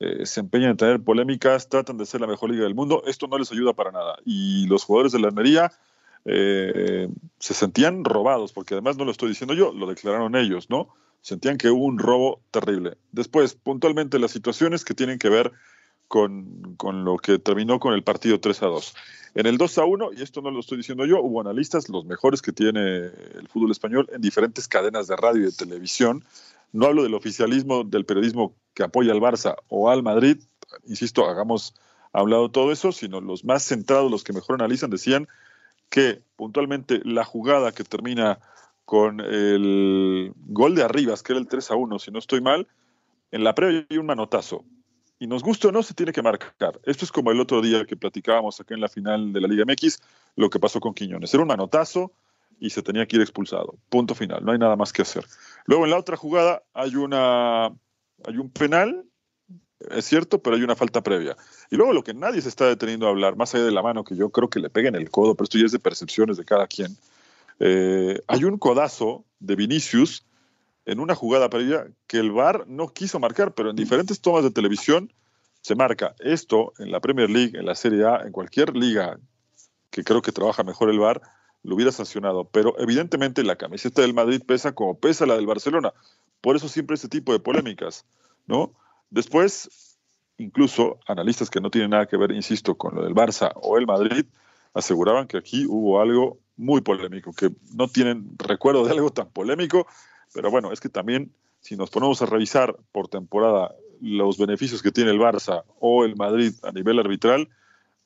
eh, 0.00 0.27
se 0.27 0.40
empeñan 0.40 0.70
en 0.70 0.77
tener 0.77 1.00
polémicas, 1.00 1.68
tratan 1.68 1.98
de 1.98 2.07
ser 2.07 2.20
la 2.20 2.27
mejor 2.27 2.50
liga 2.50 2.64
del 2.64 2.74
mundo. 2.74 3.03
Esto 3.07 3.27
no 3.27 3.38
les 3.38 3.50
ayuda 3.53 3.72
para 3.72 3.92
nada. 3.92 4.16
Y 4.24 4.66
los 4.66 4.85
jugadores 4.85 5.12
de 5.12 5.20
la 5.20 5.29
Almería 5.29 5.72
eh, 6.24 7.09
se 7.38 7.55
sentían 7.55 8.05
robados, 8.05 8.53
porque 8.53 8.74
además 8.74 8.96
no 8.96 9.05
lo 9.05 9.11
estoy 9.11 9.31
diciendo 9.31 9.55
yo, 9.55 9.72
lo 9.72 9.87
declararon 9.87 10.37
ellos, 10.37 10.70
¿no? 10.70 10.94
Sentían 11.20 11.57
que 11.57 11.70
hubo 11.70 11.85
un 11.85 11.98
robo 11.98 12.40
terrible. 12.50 12.98
Después, 13.12 13.55
puntualmente, 13.55 14.18
las 14.18 14.31
situaciones 14.31 14.85
que 14.85 14.94
tienen 14.94 15.18
que 15.18 15.31
ver 15.31 15.53
con, 16.08 16.74
con, 16.76 17.04
lo 17.04 17.16
que 17.18 17.38
terminó 17.38 17.78
con 17.80 17.94
el 17.94 18.02
partido 18.02 18.40
3 18.40 18.62
a 18.62 18.66
2. 18.66 18.94
En 19.34 19.46
el 19.46 19.58
2 19.58 19.78
a 19.78 19.84
1, 19.84 20.10
y 20.16 20.22
esto 20.22 20.42
no 20.42 20.50
lo 20.50 20.60
estoy 20.60 20.78
diciendo 20.78 21.06
yo, 21.06 21.20
hubo 21.20 21.40
analistas, 21.40 21.88
los 21.88 22.04
mejores 22.04 22.40
que 22.40 22.52
tiene 22.52 22.80
el 22.80 23.48
fútbol 23.48 23.72
español, 23.72 24.08
en 24.12 24.20
diferentes 24.20 24.68
cadenas 24.68 25.08
de 25.08 25.16
radio 25.16 25.42
y 25.42 25.46
de 25.46 25.52
televisión. 25.52 26.24
No 26.72 26.86
hablo 26.86 27.02
del 27.02 27.14
oficialismo 27.14 27.84
del 27.84 28.04
periodismo 28.04 28.54
que 28.74 28.82
apoya 28.82 29.12
al 29.12 29.20
Barça 29.20 29.56
o 29.68 29.90
al 29.90 30.02
Madrid, 30.02 30.38
insisto, 30.86 31.28
hagamos 31.28 31.74
hablado 32.12 32.50
todo 32.50 32.72
eso, 32.72 32.92
sino 32.92 33.20
los 33.20 33.44
más 33.44 33.64
centrados, 33.64 34.10
los 34.10 34.24
que 34.24 34.32
mejor 34.32 34.54
analizan, 34.54 34.90
decían 34.90 35.28
que 35.90 36.22
puntualmente 36.36 37.00
la 37.04 37.24
jugada 37.24 37.72
que 37.72 37.84
termina 37.84 38.38
con 38.84 39.20
el 39.20 40.32
gol 40.46 40.74
de 40.74 40.82
Arribas, 40.82 41.22
que 41.22 41.32
era 41.32 41.40
el 41.40 41.48
3 41.48 41.70
a 41.70 41.74
1, 41.74 41.98
si 41.98 42.10
no 42.10 42.18
estoy 42.18 42.40
mal, 42.40 42.68
en 43.30 43.44
la 43.44 43.54
previa 43.54 43.86
hay 43.88 43.98
un 43.98 44.06
manotazo. 44.06 44.64
Y 45.24 45.26
nos 45.26 45.42
gusta 45.42 45.68
o 45.68 45.72
no, 45.72 45.82
se 45.82 45.94
tiene 45.94 46.12
que 46.12 46.20
marcar. 46.20 46.78
Esto 46.84 47.06
es 47.06 47.10
como 47.10 47.30
el 47.30 47.40
otro 47.40 47.62
día 47.62 47.87
que 47.87 47.96
platicábamos 47.96 48.60
acá 48.60 48.74
en 48.74 48.82
la 48.82 48.90
final 48.90 49.32
de 49.32 49.40
la 49.40 49.48
Liga 49.48 49.64
MX, 49.64 49.98
lo 50.37 50.50
que 50.50 50.60
pasó 50.60 50.80
con 50.80 50.92
Quiñones. 50.92 51.32
Era 51.32 51.42
un 51.42 51.48
manotazo 51.48 52.12
y 52.60 52.68
se 52.68 52.82
tenía 52.82 53.06
que 53.06 53.16
ir 53.16 53.22
expulsado. 53.22 53.74
Punto 53.88 54.14
final, 54.14 54.44
no 54.44 54.52
hay 54.52 54.58
nada 54.58 54.76
más 54.76 54.92
que 54.92 55.00
hacer. 55.00 55.24
Luego 55.64 55.87
en 55.87 55.92
la 55.92 55.96
otra 55.96 56.18
jugada 56.18 56.62
hay, 56.74 56.96
una, 56.96 57.68
hay 57.68 58.37
un 58.37 58.50
penal 58.50 59.06
es 59.90 60.04
cierto, 60.04 60.42
pero 60.42 60.56
hay 60.56 60.62
una 60.62 60.76
falta 60.76 61.02
previa. 61.02 61.38
Y 61.70 61.76
luego 61.76 61.94
lo 61.94 62.04
que 62.04 62.12
nadie 62.12 62.42
se 62.42 62.50
está 62.50 62.66
deteniendo 62.66 63.06
a 63.06 63.10
hablar, 63.10 63.34
más 63.34 63.54
allá 63.54 63.64
de 63.64 63.72
la 63.72 63.82
mano, 63.82 64.04
que 64.04 64.16
yo 64.16 64.28
creo 64.28 64.50
que 64.50 64.60
le 64.60 64.68
pega 64.68 64.90
en 64.90 64.94
el 64.94 65.10
codo, 65.10 65.34
pero 65.34 65.44
esto 65.44 65.56
ya 65.56 65.64
es 65.64 65.72
de 65.72 65.78
percepciones 65.78 66.37
de 66.37 66.44
cada 66.44 66.66
quien, 66.66 66.94
eh, 67.60 68.20
hay 68.26 68.44
un 68.44 68.58
codazo 68.58 69.24
de 69.40 69.56
Vinicius 69.56 70.26
en 70.87 71.01
una 71.01 71.14
jugada 71.14 71.49
previa 71.49 71.87
que 72.07 72.18
el 72.18 72.33
VAR 72.33 72.66
no 72.68 72.88
quiso 72.88 73.18
marcar, 73.18 73.55
pero 73.55 73.70
en 73.70 73.77
diferentes 73.77 74.20
tomas 74.20 74.44
de 74.44 74.51
televisión 74.51 75.12
se 75.61 75.75
marca. 75.75 76.14
Esto 76.18 76.73
en 76.79 76.92
la 76.92 77.01
Premier 77.01 77.31
League, 77.31 77.59
en 77.59 77.66
la 77.66 77.75
Serie 77.75 78.05
A, 78.05 78.23
en 78.25 78.33
cualquier 78.33 78.77
liga 78.77 79.18
que 79.90 80.05
creo 80.05 80.20
que 80.23 80.33
trabaja 80.33 80.62
mejor 80.62 80.90
el 80.90 80.99
VAR, 80.99 81.23
lo 81.62 81.75
hubiera 81.75 81.92
sancionado. 81.92 82.44
Pero 82.44 82.75
evidentemente 82.79 83.42
la 83.44 83.57
camiseta 83.57 84.03
del 84.03 84.12
Madrid 84.12 84.42
pesa 84.47 84.73
como 84.73 84.99
pesa 84.99 85.25
la 85.25 85.37
del 85.37 85.47
Barcelona. 85.47 85.92
Por 86.40 86.57
eso 86.57 86.68
siempre 86.68 86.94
ese 86.94 87.09
tipo 87.09 87.33
de 87.33 87.40
polémicas, 87.40 88.05
¿no? 88.47 88.75
Después, 89.09 89.97
incluso 90.37 90.99
analistas 91.07 91.49
que 91.49 91.61
no 91.61 91.70
tienen 91.70 91.90
nada 91.90 92.07
que 92.07 92.16
ver, 92.16 92.33
insisto, 92.33 92.75
con 92.75 92.94
lo 92.94 93.05
del 93.05 93.14
Barça 93.14 93.53
o 93.55 93.79
el 93.79 93.87
Madrid, 93.87 94.27
aseguraban 94.75 95.27
que 95.27 95.38
aquí 95.38 95.64
hubo 95.66 96.01
algo 96.01 96.38
muy 96.57 96.83
polémico, 96.83 97.33
que 97.33 97.51
no 97.75 97.88
tienen 97.88 98.35
recuerdo 98.38 98.85
de 98.85 98.92
algo 98.92 99.11
tan 99.11 99.31
polémico, 99.31 99.87
pero 100.35 100.51
bueno, 100.51 100.73
es 100.73 100.81
que 100.81 100.88
también 100.88 101.33
si 101.61 101.77
nos 101.77 101.90
ponemos 101.90 102.20
a 102.20 102.27
revisar 102.27 102.77
por 102.92 103.09
temporada 103.09 103.75
los 104.01 104.37
beneficios 104.37 104.83
que 104.83 104.92
tiene 104.92 105.12
el 105.12 105.18
Barça 105.18 105.64
o 105.79 106.05
el 106.05 106.16
Madrid 106.16 106.53
a 106.62 106.73
nivel 106.73 106.99
arbitral, 106.99 107.49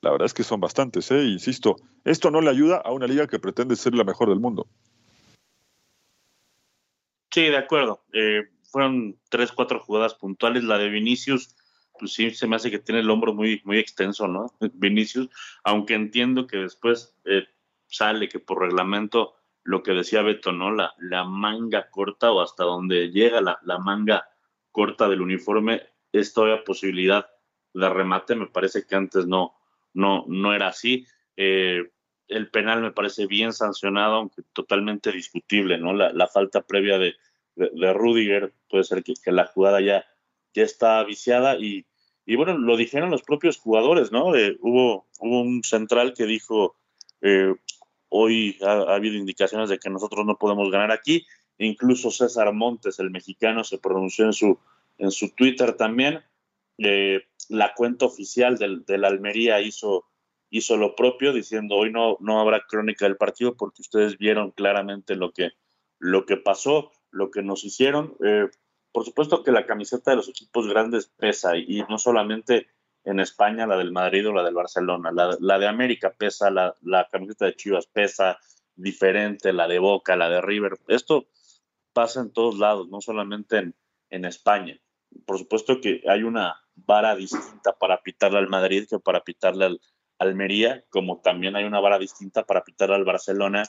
la 0.00 0.12
verdad 0.12 0.26
es 0.26 0.34
que 0.34 0.44
son 0.44 0.60
bastantes, 0.60 1.10
¿eh? 1.10 1.24
insisto, 1.24 1.76
esto 2.04 2.30
no 2.30 2.40
le 2.40 2.50
ayuda 2.50 2.76
a 2.76 2.92
una 2.92 3.06
liga 3.06 3.26
que 3.26 3.40
pretende 3.40 3.74
ser 3.74 3.94
la 3.94 4.04
mejor 4.04 4.28
del 4.28 4.38
mundo. 4.38 4.68
Sí, 7.32 7.42
de 7.42 7.56
acuerdo. 7.56 8.04
Eh, 8.12 8.48
fueron 8.70 9.16
tres, 9.28 9.52
cuatro 9.52 9.80
jugadas 9.80 10.14
puntuales. 10.14 10.64
La 10.64 10.78
de 10.78 10.88
Vinicius 10.88 11.54
pues 11.98 12.12
sí 12.12 12.30
se 12.30 12.46
me 12.46 12.56
hace 12.56 12.70
que 12.70 12.78
tiene 12.78 13.00
el 13.00 13.10
hombro 13.10 13.34
muy, 13.34 13.60
muy 13.64 13.78
extenso, 13.78 14.28
¿no? 14.28 14.52
Vinicius, 14.74 15.28
aunque 15.64 15.94
entiendo 15.94 16.46
que 16.46 16.58
después 16.58 17.14
eh, 17.24 17.46
sale 17.88 18.28
que 18.28 18.38
por 18.38 18.60
reglamento 18.60 19.34
lo 19.64 19.82
que 19.82 19.92
decía 19.92 20.22
Beto, 20.22 20.52
¿no? 20.52 20.72
La, 20.72 21.24
manga 21.24 21.90
corta 21.90 22.32
o 22.32 22.40
hasta 22.40 22.64
donde 22.64 23.10
llega 23.10 23.40
la, 23.40 23.58
la 23.62 23.78
manga 23.78 24.28
corta 24.70 25.08
del 25.08 25.20
uniforme 25.20 25.82
es 26.12 26.32
todavía 26.32 26.64
posibilidad 26.64 27.28
de 27.74 27.88
remate, 27.88 28.34
me 28.34 28.46
parece 28.46 28.86
que 28.86 28.94
antes 28.94 29.26
no, 29.26 29.54
no, 29.92 30.24
no 30.26 30.54
era 30.54 30.68
así. 30.68 31.06
Eh, 31.36 31.90
el 32.28 32.50
penal 32.50 32.82
me 32.82 32.92
parece 32.92 33.26
bien 33.26 33.52
sancionado, 33.52 34.16
aunque 34.16 34.42
totalmente 34.52 35.12
discutible, 35.12 35.78
¿no? 35.78 35.92
La, 35.92 36.12
la 36.12 36.26
falta 36.26 36.62
previa 36.62 36.98
de, 36.98 37.16
de, 37.56 37.92
Rudiger, 37.92 38.52
puede 38.68 38.84
ser 38.84 39.02
que, 39.02 39.14
que, 39.22 39.32
la 39.32 39.46
jugada 39.46 39.80
ya, 39.80 40.04
ya 40.54 40.62
está 40.62 41.02
viciada 41.04 41.56
y, 41.56 41.86
y 42.26 42.36
bueno, 42.36 42.58
lo 42.58 42.76
dijeron 42.76 43.10
los 43.10 43.22
propios 43.22 43.56
jugadores, 43.56 44.12
¿no? 44.12 44.34
Eh, 44.34 44.58
hubo, 44.60 45.06
hubo 45.20 45.40
un 45.40 45.62
central 45.64 46.12
que 46.14 46.26
dijo, 46.26 46.76
eh, 47.22 47.54
hoy 48.08 48.58
ha, 48.62 48.72
ha, 48.72 48.94
habido 48.94 49.16
indicaciones 49.16 49.68
de 49.68 49.78
que 49.78 49.90
nosotros 49.90 50.24
no 50.26 50.36
podemos 50.36 50.70
ganar 50.70 50.92
aquí, 50.92 51.26
incluso 51.58 52.10
César 52.10 52.52
Montes, 52.52 52.98
el 52.98 53.10
mexicano, 53.10 53.64
se 53.64 53.78
pronunció 53.78 54.24
en 54.24 54.32
su, 54.32 54.58
en 54.98 55.10
su 55.10 55.34
Twitter 55.34 55.74
también, 55.74 56.22
eh, 56.78 57.22
la 57.48 57.74
cuenta 57.74 58.06
oficial 58.06 58.56
del, 58.58 58.84
del 58.84 59.04
Almería 59.04 59.60
hizo 59.60 60.04
hizo 60.50 60.76
lo 60.76 60.94
propio 60.94 61.32
diciendo 61.32 61.76
hoy 61.76 61.92
no, 61.92 62.16
no 62.20 62.40
habrá 62.40 62.64
crónica 62.66 63.04
del 63.04 63.16
partido 63.16 63.56
porque 63.56 63.82
ustedes 63.82 64.18
vieron 64.18 64.50
claramente 64.52 65.14
lo 65.14 65.32
que, 65.32 65.52
lo 65.98 66.26
que 66.26 66.36
pasó, 66.36 66.92
lo 67.10 67.30
que 67.30 67.42
nos 67.42 67.64
hicieron. 67.64 68.16
Eh, 68.24 68.48
por 68.92 69.04
supuesto 69.04 69.42
que 69.42 69.52
la 69.52 69.66
camiseta 69.66 70.10
de 70.10 70.16
los 70.16 70.28
equipos 70.28 70.66
grandes 70.66 71.06
pesa 71.16 71.56
y, 71.56 71.84
no 71.88 71.98
solamente 71.98 72.68
en 73.08 73.20
España 73.20 73.66
la 73.66 73.78
del 73.78 73.90
Madrid 73.90 74.28
o 74.28 74.34
la 74.34 74.44
del 74.44 74.54
Barcelona, 74.54 75.10
la, 75.12 75.58
de 75.58 75.66
América 75.66 76.12
pesa, 76.12 76.50
la, 76.50 76.74
la, 76.82 77.08
camiseta 77.10 77.46
de 77.46 77.56
Chivas 77.56 77.86
pesa 77.86 78.38
diferente, 78.76 79.54
la 79.54 79.66
de 79.66 79.78
Boca, 79.78 80.14
la 80.14 80.28
de 80.28 80.42
River. 80.42 80.78
Esto 80.88 81.26
pasa 81.94 82.20
en 82.20 82.32
todos 82.32 82.58
lados, 82.58 82.88
no 82.88 83.00
solamente 83.00 83.72
en, 84.10 84.24
España. 84.26 84.78
Por 85.24 85.38
supuesto 85.38 85.80
que 85.80 86.02
hay 86.06 86.22
una 86.22 86.60
vara 86.74 87.16
distinta 87.16 87.72
para 87.78 88.02
pitarle 88.02 88.38
al 88.38 88.48
Madrid 88.48 88.86
que 88.88 88.98
para 88.98 89.24
pitarle 89.24 89.64
al, 89.64 89.80
Almería, 90.18 90.84
como 90.90 91.20
también 91.20 91.56
hay 91.56 91.64
una 91.64 91.80
vara 91.80 91.98
distinta 91.98 92.44
para 92.44 92.62
pitar 92.62 92.92
al 92.92 93.04
Barcelona 93.04 93.62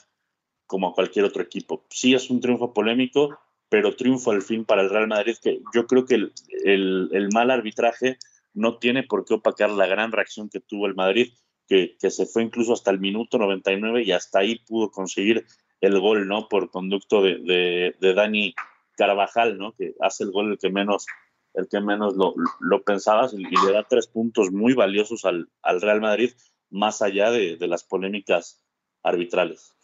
como 0.66 0.88
a 0.88 0.92
cualquier 0.92 1.24
otro 1.24 1.42
equipo. 1.42 1.86
Sí 1.88 2.12
es 2.12 2.28
un 2.28 2.40
triunfo 2.40 2.74
polémico, 2.74 3.38
pero 3.70 3.96
triunfo 3.96 4.32
al 4.32 4.42
fin 4.42 4.66
para 4.66 4.82
el 4.82 4.90
Real 4.90 5.08
Madrid, 5.08 5.36
que 5.40 5.62
yo 5.72 5.86
creo 5.86 6.04
que 6.04 6.30
el 6.64 7.28
mal 7.32 7.50
arbitraje 7.50 8.18
no 8.54 8.78
tiene 8.78 9.02
por 9.02 9.24
qué 9.24 9.34
opacar 9.34 9.70
la 9.70 9.86
gran 9.86 10.12
reacción 10.12 10.48
que 10.48 10.60
tuvo 10.60 10.86
el 10.86 10.94
Madrid, 10.94 11.32
que, 11.66 11.96
que, 12.00 12.10
se 12.10 12.26
fue 12.26 12.42
incluso 12.42 12.72
hasta 12.72 12.90
el 12.90 12.98
minuto 12.98 13.38
99 13.38 14.02
y 14.02 14.12
hasta 14.12 14.40
ahí 14.40 14.58
pudo 14.66 14.90
conseguir 14.90 15.46
el 15.80 16.00
gol, 16.00 16.26
¿no? 16.26 16.48
Por 16.48 16.70
conducto 16.70 17.22
de, 17.22 17.94
de, 17.98 18.14
Dani 18.14 18.54
Carvajal, 18.96 19.56
¿no? 19.56 19.72
Que 19.72 19.94
hace 20.00 20.24
el 20.24 20.32
gol 20.32 20.52
el 20.52 20.58
que 20.58 20.70
menos 20.70 21.06
el 21.54 21.68
que 21.68 21.80
menos 21.80 22.16
lo, 22.16 22.34
lo 22.60 22.82
pensabas 22.82 23.34
y, 23.34 23.38
le 23.38 23.72
da 23.72 23.84
tres 23.88 24.06
puntos 24.06 24.52
muy 24.52 24.72
valiosos 24.74 25.24
al, 25.24 25.48
al 25.62 25.80
Real 25.80 26.00
Madrid, 26.00 26.30
más 26.70 27.02
allá 27.02 27.32
de, 27.32 27.56
de, 27.56 27.66
las 27.66 27.82
polémicas 27.82 28.62
arbitrales. 29.02 29.74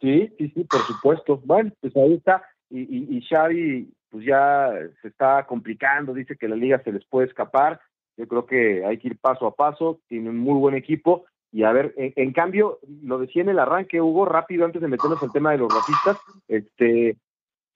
Sí, 0.00 0.28
sí, 0.36 0.52
sí, 0.54 0.64
por 0.64 0.80
supuesto. 0.86 1.40
Bueno, 1.44 1.72
pues 1.80 1.96
ahí 1.96 2.14
está. 2.14 2.42
Y, 2.68 2.80
y, 2.80 3.16
y 3.16 3.22
Xavi, 3.22 3.88
pues 4.12 4.26
ya 4.26 4.70
se 5.00 5.08
está 5.08 5.46
complicando, 5.46 6.12
dice 6.12 6.36
que 6.36 6.46
la 6.46 6.54
liga 6.54 6.82
se 6.84 6.92
les 6.92 7.02
puede 7.06 7.28
escapar. 7.28 7.80
Yo 8.18 8.28
creo 8.28 8.44
que 8.44 8.84
hay 8.84 8.98
que 8.98 9.08
ir 9.08 9.18
paso 9.18 9.46
a 9.46 9.56
paso, 9.56 10.00
tiene 10.06 10.28
un 10.28 10.36
muy 10.36 10.60
buen 10.60 10.74
equipo. 10.74 11.24
Y 11.50 11.62
a 11.62 11.72
ver, 11.72 11.94
en, 11.96 12.12
en 12.14 12.32
cambio, 12.32 12.78
lo 13.02 13.18
decía 13.18 13.40
en 13.40 13.48
el 13.48 13.58
arranque, 13.58 14.02
Hugo, 14.02 14.26
rápido 14.26 14.66
antes 14.66 14.82
de 14.82 14.88
meternos 14.88 15.22
al 15.22 15.32
tema 15.32 15.52
de 15.52 15.58
los 15.58 15.72
racistas, 15.74 16.18
este, 16.46 17.16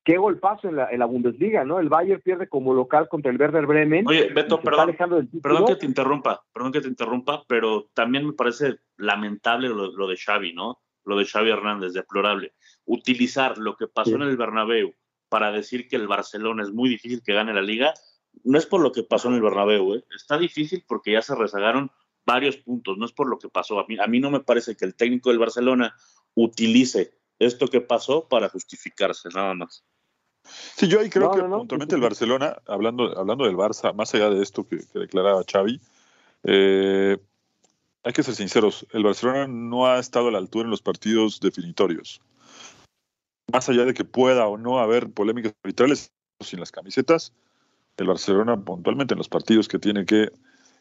qué 0.04 0.18
golpazo 0.18 0.68
en 0.68 0.76
la, 0.76 0.90
en 0.90 0.98
la 0.98 1.06
Bundesliga, 1.06 1.64
¿no? 1.64 1.80
El 1.80 1.88
Bayern 1.88 2.20
pierde 2.20 2.48
como 2.48 2.74
local 2.74 3.08
contra 3.08 3.32
el 3.32 3.40
Werder 3.40 3.64
Bremen. 3.64 4.06
Oye, 4.06 4.28
Beto, 4.34 4.60
perdón, 4.60 4.94
perdón 5.42 5.66
que 5.66 5.76
te 5.76 5.86
interrumpa, 5.86 6.44
perdón 6.52 6.72
que 6.72 6.82
te 6.82 6.88
interrumpa, 6.88 7.44
pero 7.48 7.88
también 7.94 8.26
me 8.26 8.34
parece 8.34 8.76
lamentable 8.98 9.68
lo, 9.70 9.90
lo, 9.96 10.06
de 10.06 10.18
Xavi, 10.18 10.52
¿no? 10.52 10.80
Lo 11.06 11.16
de 11.16 11.24
Xavi 11.24 11.50
Hernández, 11.50 11.94
deplorable. 11.94 12.52
Utilizar 12.84 13.56
lo 13.56 13.74
que 13.74 13.86
pasó 13.86 14.10
sí. 14.10 14.16
en 14.16 14.22
el 14.22 14.36
Bernabéu 14.36 14.92
para 15.28 15.52
decir 15.52 15.88
que 15.88 15.96
el 15.96 16.08
Barcelona 16.08 16.62
es 16.62 16.72
muy 16.72 16.88
difícil 16.88 17.22
que 17.22 17.34
gane 17.34 17.52
la 17.52 17.62
liga, 17.62 17.94
no 18.44 18.58
es 18.58 18.66
por 18.66 18.80
lo 18.80 18.92
que 18.92 19.02
pasó 19.02 19.28
en 19.28 19.34
el 19.34 19.42
Bernabéu, 19.42 19.94
¿eh? 19.94 20.04
Está 20.14 20.38
difícil 20.38 20.84
porque 20.86 21.12
ya 21.12 21.22
se 21.22 21.34
rezagaron 21.34 21.90
varios 22.24 22.56
puntos, 22.56 22.98
no 22.98 23.06
es 23.06 23.12
por 23.12 23.28
lo 23.28 23.38
que 23.38 23.48
pasó. 23.48 23.78
A 23.78 23.86
mí, 23.88 23.96
a 23.98 24.06
mí 24.06 24.20
no 24.20 24.30
me 24.30 24.40
parece 24.40 24.76
que 24.76 24.84
el 24.84 24.94
técnico 24.94 25.30
del 25.30 25.38
Barcelona 25.38 25.96
utilice 26.34 27.14
esto 27.38 27.68
que 27.68 27.80
pasó 27.80 28.28
para 28.28 28.48
justificarse, 28.48 29.28
nada 29.34 29.54
más. 29.54 29.84
Sí, 30.76 30.88
yo 30.88 31.00
ahí 31.00 31.10
creo 31.10 31.28
no, 31.28 31.30
que 31.32 31.42
no, 31.42 31.48
no. 31.48 31.58
puntualmente 31.58 31.94
el 31.94 32.00
Barcelona, 32.00 32.56
hablando, 32.66 33.18
hablando 33.18 33.44
del 33.44 33.56
Barça, 33.56 33.94
más 33.94 34.14
allá 34.14 34.30
de 34.30 34.42
esto 34.42 34.66
que, 34.66 34.78
que 34.78 34.98
declaraba 34.98 35.42
Xavi, 35.50 35.80
eh, 36.44 37.18
hay 38.04 38.12
que 38.12 38.22
ser 38.22 38.34
sinceros, 38.34 38.86
el 38.92 39.02
Barcelona 39.02 39.48
no 39.48 39.86
ha 39.86 39.98
estado 39.98 40.28
a 40.28 40.30
la 40.30 40.38
altura 40.38 40.64
en 40.64 40.70
los 40.70 40.82
partidos 40.82 41.40
definitorios. 41.40 42.20
Más 43.56 43.70
allá 43.70 43.86
de 43.86 43.94
que 43.94 44.04
pueda 44.04 44.46
o 44.48 44.58
no 44.58 44.80
haber 44.80 45.10
polémicas 45.10 45.54
arbitrales 45.64 46.12
sin 46.40 46.60
las 46.60 46.70
camisetas, 46.70 47.32
el 47.96 48.06
Barcelona 48.06 48.62
puntualmente 48.62 49.14
en 49.14 49.18
los 49.18 49.30
partidos 49.30 49.66
que 49.66 49.78
tiene 49.78 50.04
que 50.04 50.30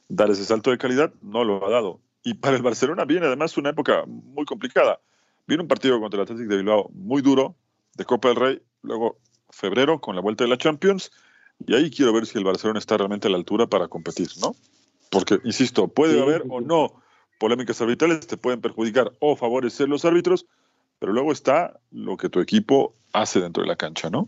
dar 0.09 0.29
ese 0.29 0.43
salto 0.43 0.71
de 0.71 0.77
calidad 0.77 1.13
no 1.21 1.45
lo 1.45 1.65
ha 1.65 1.69
dado. 1.69 2.01
Y 2.21 2.33
para 2.33 2.57
el 2.57 2.63
Barcelona 2.63 3.05
viene 3.05 3.27
además 3.27 3.55
una 3.55 3.69
época 3.69 4.03
muy 4.05 4.43
complicada. 4.43 4.99
Viene 5.47 5.63
un 5.63 5.69
partido 5.69 6.01
contra 6.01 6.17
el 6.17 6.23
Atlético 6.23 6.49
de 6.49 6.57
Bilbao 6.57 6.89
muy 6.93 7.21
duro, 7.21 7.55
de 7.93 8.03
Copa 8.03 8.27
del 8.27 8.37
Rey, 8.37 8.61
luego 8.81 9.19
febrero 9.51 10.01
con 10.01 10.17
la 10.17 10.21
vuelta 10.21 10.43
de 10.43 10.49
la 10.49 10.57
Champions 10.57 11.13
y 11.65 11.75
ahí 11.75 11.89
quiero 11.89 12.11
ver 12.11 12.25
si 12.25 12.37
el 12.37 12.43
Barcelona 12.43 12.79
está 12.79 12.97
realmente 12.97 13.29
a 13.29 13.31
la 13.31 13.37
altura 13.37 13.67
para 13.67 13.87
competir, 13.87 14.27
¿no? 14.41 14.53
Porque, 15.11 15.39
insisto, 15.45 15.87
puede 15.87 16.15
sí, 16.15 16.19
haber 16.19 16.41
sí, 16.41 16.49
o 16.51 16.59
no 16.59 17.01
polémicas 17.39 17.79
arbitrales, 17.79 18.27
te 18.27 18.35
pueden 18.35 18.59
perjudicar 18.59 19.13
o 19.21 19.37
favorecer 19.37 19.87
los 19.87 20.03
árbitros, 20.03 20.45
pero 20.99 21.13
luego 21.13 21.31
está 21.31 21.79
lo 21.91 22.17
que 22.17 22.29
tu 22.29 22.39
equipo 22.39 22.93
hace 23.13 23.39
dentro 23.39 23.63
de 23.63 23.69
la 23.69 23.75
cancha, 23.75 24.09
¿no? 24.09 24.27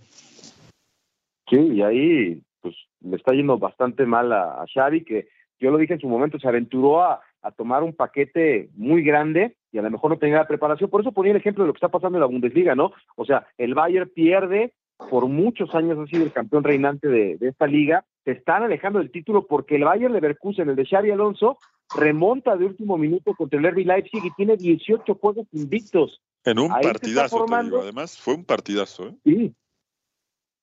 Sí, 1.49 1.58
y 1.58 1.82
ahí 1.82 2.41
pues 2.62 2.75
le 3.01 3.15
está 3.15 3.34
yendo 3.34 3.58
bastante 3.58 4.06
mal 4.06 4.32
a, 4.34 4.65
Xavi, 4.73 5.03
que 5.03 5.27
yo 5.60 5.71
lo 5.71 5.77
dije 5.77 5.93
en 5.93 5.99
su 5.99 6.08
momento, 6.08 6.39
se 6.39 6.47
aventuró 6.47 7.03
a, 7.03 7.21
tomar 7.56 7.82
un 7.82 7.93
paquete 7.93 8.69
muy 8.75 9.01
grande 9.03 9.56
y 9.71 9.77
a 9.77 9.82
lo 9.82 9.89
mejor 9.89 10.12
no 10.12 10.17
tenía 10.17 10.36
la 10.36 10.47
preparación. 10.47 10.89
Por 10.89 10.99
eso 10.99 11.13
ponía 11.13 11.32
el 11.32 11.38
ejemplo 11.38 11.63
de 11.63 11.67
lo 11.67 11.73
que 11.73 11.77
está 11.77 11.88
pasando 11.88 12.17
en 12.17 12.19
la 12.19 12.27
Bundesliga, 12.27 12.75
¿no? 12.75 12.91
O 13.15 13.23
sea, 13.23 13.47
el 13.58 13.73
Bayern 13.73 14.10
pierde 14.13 14.73
por 14.97 15.27
muchos 15.27 15.73
años 15.73 15.97
ha 15.97 16.08
sido 16.08 16.25
el 16.25 16.34
campeón 16.34 16.65
reinante 16.65 17.08
de, 17.08 17.38
de, 17.38 17.47
esta 17.47 17.67
liga, 17.67 18.03
se 18.25 18.32
están 18.32 18.63
alejando 18.63 18.99
del 18.99 19.12
título 19.12 19.47
porque 19.47 19.77
el 19.77 19.86
Bayern 19.86 20.12
Leverkusen, 20.12 20.67
el 20.67 20.75
de 20.75 20.86
Xavi 20.86 21.12
Alonso, 21.12 21.58
remonta 21.95 22.58
de 22.58 22.65
último 22.65 22.97
minuto 22.97 23.34
contra 23.34 23.60
el 23.60 23.71
RB 23.71 23.86
Leipzig 23.86 24.25
y 24.25 24.32
tiene 24.32 24.58
18 24.58 25.15
juegos 25.15 25.47
invictos. 25.53 26.21
En 26.47 26.60
un 26.60 26.71
Ahí 26.71 26.81
partidazo, 26.81 27.45
te 27.45 27.63
digo. 27.63 27.81
además 27.81 28.17
fue 28.17 28.36
un 28.36 28.45
partidazo. 28.45 29.10
¿eh? 29.10 29.15
Sí. 29.25 29.55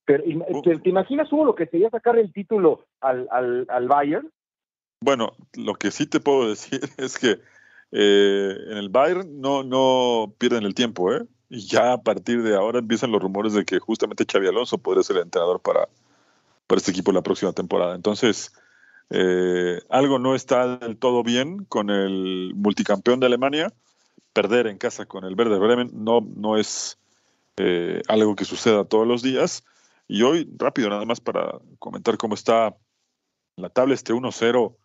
Pero. 0.07 0.25
¿te, 0.63 0.79
¿te, 0.79 0.89
imaginas 0.89 1.31
Hugo 1.31 1.45
lo 1.45 1.55
que 1.55 1.67
sería 1.67 1.91
sacar 1.91 2.19
el 2.19 2.33
título 2.33 2.87
al, 3.03 3.29
al, 3.31 3.67
al, 3.69 3.87
Bayern? 3.87 4.33
Bueno, 5.01 5.35
lo 5.53 5.75
que 5.75 5.91
sí 5.91 6.07
te 6.07 6.21
puedo 6.21 6.49
decir 6.49 6.81
es 6.97 7.19
que 7.19 7.39
eh, 7.93 8.57
en 8.71 8.79
el 8.79 8.89
Bayern 8.89 9.43
no, 9.43 9.63
no 9.63 10.33
pierden 10.39 10.65
el 10.65 10.75
tiempo, 10.75 11.13
¿eh? 11.13 11.27
Y 11.51 11.67
ya 11.67 11.93
a 11.93 12.03
partir 12.03 12.43
de 12.43 12.57
ahora 12.57 12.79
empiezan 12.79 13.13
los 13.13 13.21
rumores 13.21 13.53
de 13.53 13.67
que 13.67 13.79
justamente 13.79 14.25
Xavi 14.25 14.49
Alonso 14.49 14.79
podría 14.79 15.03
ser 15.03 15.17
el 15.17 15.25
entrenador 15.25 15.61
para, 15.61 15.91
para 16.67 16.79
este 16.79 16.93
equipo 16.93 17.13
la 17.13 17.23
próxima 17.23 17.53
temporada. 17.53 17.95
Entonces, 17.95 18.55
eh, 19.11 19.83
algo 19.91 20.19
no 20.19 20.35
está 20.35 20.79
del 20.79 20.97
todo 20.97 21.23
bien 21.23 21.67
con 21.67 21.91
el 21.91 22.55
multicampeón 22.55 23.21
de 23.21 23.27
Alemania. 23.27 23.71
Perder 24.35 24.67
en 24.67 24.77
casa 24.77 25.07
con 25.07 25.25
el 25.25 25.35
Verde 25.35 25.59
Bremen 25.59 25.91
no, 25.95 26.21
no 26.21 26.59
es 26.59 26.99
eh, 27.57 28.03
algo 28.09 28.37
que 28.37 28.45
suceda 28.45 28.85
todos 28.85 29.07
los 29.07 29.23
días. 29.23 29.65
Y 30.07 30.23
hoy, 30.23 30.47
rápido, 30.59 30.91
nada 30.91 31.07
más 31.07 31.21
para 31.21 31.59
comentar 31.79 32.19
cómo 32.19 32.35
está 32.35 32.77
la 33.57 33.71
tabla, 33.71 33.95
este 33.95 34.13
1-0 34.13 34.77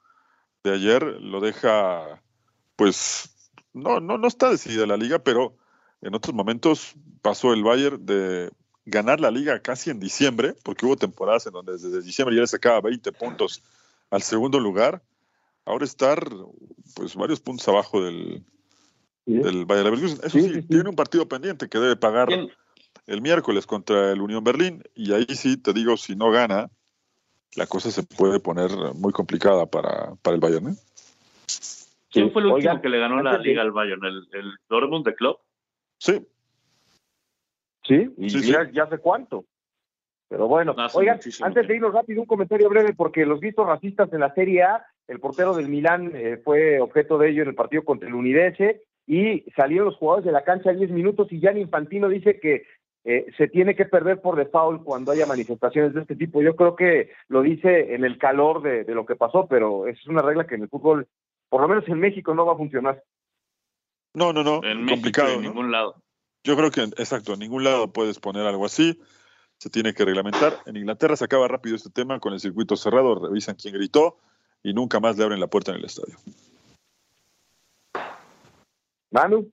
de 0.63 0.73
ayer 0.73 1.03
lo 1.03 1.41
deja, 1.41 2.21
pues, 2.77 3.51
no, 3.73 3.99
no, 3.99 4.17
no 4.17 4.27
está 4.27 4.49
decidida 4.49 4.85
la 4.85 4.95
liga, 4.95 5.19
pero 5.19 5.57
en 6.01 6.15
otros 6.15 6.33
momentos 6.33 6.93
pasó 7.21 7.53
el 7.53 7.63
Bayern 7.63 8.05
de 8.05 8.49
ganar 8.85 9.19
la 9.19 9.31
liga 9.31 9.59
casi 9.61 9.89
en 9.89 9.99
diciembre, 9.99 10.55
porque 10.63 10.85
hubo 10.85 10.95
temporadas 10.95 11.45
en 11.47 11.53
donde 11.53 11.73
desde 11.73 12.01
diciembre 12.01 12.35
ya 12.35 12.41
le 12.41 12.47
sacaba 12.47 12.81
20 12.81 13.11
puntos 13.13 13.63
al 14.09 14.21
segundo 14.21 14.59
lugar. 14.59 15.01
Ahora 15.65 15.85
estar 15.85 16.27
pues 16.95 17.15
varios 17.15 17.39
puntos 17.39 17.67
abajo 17.67 18.03
del. 18.03 18.43
Del 19.33 19.65
Bayern 19.65 19.85
Leverkusen. 19.85 20.19
Eso 20.23 20.29
sí, 20.29 20.41
sí, 20.41 20.53
sí, 20.53 20.67
tiene 20.67 20.89
un 20.89 20.95
partido 20.95 21.27
pendiente 21.27 21.69
que 21.69 21.79
debe 21.79 21.95
pagar 21.95 22.27
¿Quién? 22.27 22.49
el 23.07 23.21
miércoles 23.21 23.65
contra 23.65 24.11
el 24.11 24.21
Unión 24.21 24.43
Berlín 24.43 24.83
y 24.95 25.13
ahí 25.13 25.27
sí 25.29 25.57
te 25.57 25.73
digo 25.73 25.97
si 25.97 26.15
no 26.15 26.31
gana 26.31 26.69
la 27.55 27.65
cosa 27.65 27.91
se 27.91 28.03
puede 28.03 28.39
poner 28.39 28.69
muy 28.95 29.11
complicada 29.11 29.65
para, 29.65 30.15
para 30.21 30.35
el 30.35 30.41
Bayern. 30.41 30.69
¿eh? 30.69 30.75
¿Quién 32.11 32.31
fue 32.31 32.41
el 32.41 32.47
último 32.49 32.81
que 32.81 32.89
le 32.89 32.99
ganó 32.99 33.21
la 33.21 33.37
liga 33.37 33.61
al 33.61 33.71
Bayern? 33.71 34.03
¿El, 34.05 34.27
el 34.33 34.51
Dortmund 34.67 35.05
de 35.05 35.15
Club? 35.15 35.37
Sí. 35.97 36.25
Sí, 37.83 38.07
y 38.17 38.29
ya, 38.51 38.69
ya, 38.71 38.87
sé 38.87 38.99
cuánto. 38.99 39.45
Pero 40.27 40.47
bueno, 40.47 40.75
oigan, 40.93 41.19
antes 41.41 41.67
de 41.67 41.75
irnos 41.75 41.91
rápido, 41.91 42.21
un 42.21 42.27
comentario 42.27 42.69
breve, 42.69 42.93
porque 42.93 43.25
los 43.25 43.39
vistos 43.39 43.65
racistas 43.65 44.13
en 44.13 44.19
la 44.19 44.31
Serie 44.35 44.61
A, 44.61 44.85
el 45.07 45.19
portero 45.19 45.55
del 45.55 45.69
Milán 45.69 46.11
eh, 46.13 46.39
fue 46.43 46.79
objeto 46.79 47.17
de 47.17 47.31
ello 47.31 47.41
en 47.41 47.49
el 47.49 47.55
partido 47.55 47.83
contra 47.83 48.07
el 48.07 48.13
Unidense, 48.13 48.83
y 49.09 49.41
salieron 49.55 49.87
los 49.87 49.95
jugadores 49.95 50.25
de 50.25 50.31
la 50.31 50.43
cancha 50.43 50.71
10 50.71 50.91
minutos, 50.91 51.31
y 51.31 51.39
Gianni 51.39 51.61
Infantino 51.61 52.07
dice 52.07 52.39
que 52.39 52.67
eh, 53.03 53.25
se 53.39 53.47
tiene 53.47 53.75
que 53.75 53.85
perder 53.85 54.21
por 54.21 54.35
default 54.35 54.83
cuando 54.83 55.11
haya 55.11 55.25
manifestaciones 55.25 55.95
de 55.95 56.01
este 56.01 56.15
tipo. 56.15 56.43
Yo 56.43 56.55
creo 56.55 56.75
que 56.75 57.09
lo 57.27 57.41
dice 57.41 57.95
en 57.95 58.05
el 58.05 58.19
calor 58.19 58.61
de, 58.61 58.83
de 58.83 58.93
lo 58.93 59.07
que 59.07 59.15
pasó, 59.15 59.47
pero 59.47 59.87
es 59.87 60.05
una 60.05 60.21
regla 60.21 60.45
que 60.45 60.53
en 60.53 60.61
el 60.61 60.69
fútbol, 60.69 61.07
por 61.49 61.59
lo 61.59 61.67
menos 61.67 61.87
en 61.87 61.99
México, 61.99 62.35
no 62.35 62.45
va 62.45 62.53
a 62.53 62.57
funcionar. 62.57 63.03
No, 64.13 64.31
no, 64.31 64.43
no, 64.43 64.63
en 64.63 64.85
complicado. 64.85 65.33
en 65.33 65.41
ningún 65.41 65.71
lado. 65.71 65.95
Yo 66.43 66.55
creo 66.55 66.69
que, 66.69 66.81
exacto, 66.81 67.33
en 67.33 67.39
ningún 67.39 67.63
lado 67.63 67.91
puedes 67.91 68.19
poner 68.19 68.45
algo 68.45 68.67
así. 68.67 69.01
Se 69.57 69.71
tiene 69.71 69.95
que 69.95 70.05
reglamentar. 70.05 70.53
En 70.67 70.77
Inglaterra 70.77 71.15
se 71.15 71.25
acaba 71.25 71.47
rápido 71.47 71.75
este 71.75 71.89
tema 71.89 72.19
con 72.19 72.33
el 72.33 72.39
circuito 72.39 72.75
cerrado, 72.75 73.27
revisan 73.27 73.55
quién 73.55 73.73
gritó 73.73 74.19
y 74.61 74.73
nunca 74.73 74.99
más 74.99 75.17
le 75.17 75.23
abren 75.23 75.39
la 75.39 75.47
puerta 75.47 75.71
en 75.71 75.77
el 75.77 75.85
estadio. 75.85 76.15
Manu. 79.11 79.51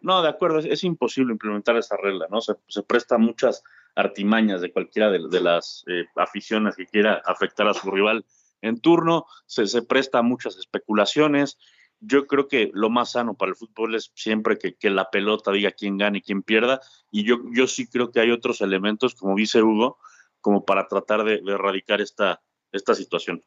No, 0.00 0.22
de 0.22 0.28
acuerdo, 0.28 0.58
es, 0.58 0.84
imposible 0.84 1.32
implementar 1.32 1.76
esa 1.76 1.96
regla, 1.96 2.26
¿no? 2.30 2.40
Se, 2.40 2.54
presta 2.86 3.18
muchas 3.18 3.64
artimañas 3.96 4.60
de 4.60 4.72
cualquiera 4.72 5.10
de, 5.10 5.40
las 5.40 5.84
eh, 5.88 6.04
aficiones 6.14 6.76
que 6.76 6.86
quiera 6.86 7.20
afectar 7.24 7.66
a 7.66 7.74
su 7.74 7.90
rival 7.90 8.24
en 8.60 8.80
turno, 8.80 9.26
se, 9.46 9.66
se 9.66 9.82
presta 9.82 10.22
muchas 10.22 10.56
especulaciones, 10.56 11.58
yo 12.00 12.26
creo 12.26 12.48
que 12.48 12.70
lo 12.74 12.90
más 12.90 13.12
sano 13.12 13.34
para 13.34 13.50
el 13.50 13.56
fútbol 13.56 13.94
es 13.94 14.12
siempre 14.14 14.58
que, 14.58 14.90
la 14.90 15.10
pelota 15.10 15.50
diga 15.50 15.72
quién 15.72 15.98
gane 15.98 16.18
y 16.18 16.22
quién 16.22 16.42
pierda. 16.42 16.80
Y 17.10 17.24
yo, 17.24 17.38
yo 17.52 17.66
sí 17.66 17.88
creo 17.88 18.12
que 18.12 18.20
hay 18.20 18.30
otros 18.30 18.60
elementos, 18.60 19.14
como 19.14 19.34
dice 19.34 19.62
Hugo, 19.62 19.98
como 20.40 20.64
para 20.64 20.86
tratar 20.86 21.24
de, 21.24 21.42
erradicar 21.46 22.00
esta, 22.00 22.40
esta 22.72 22.94
situación. 22.94 23.42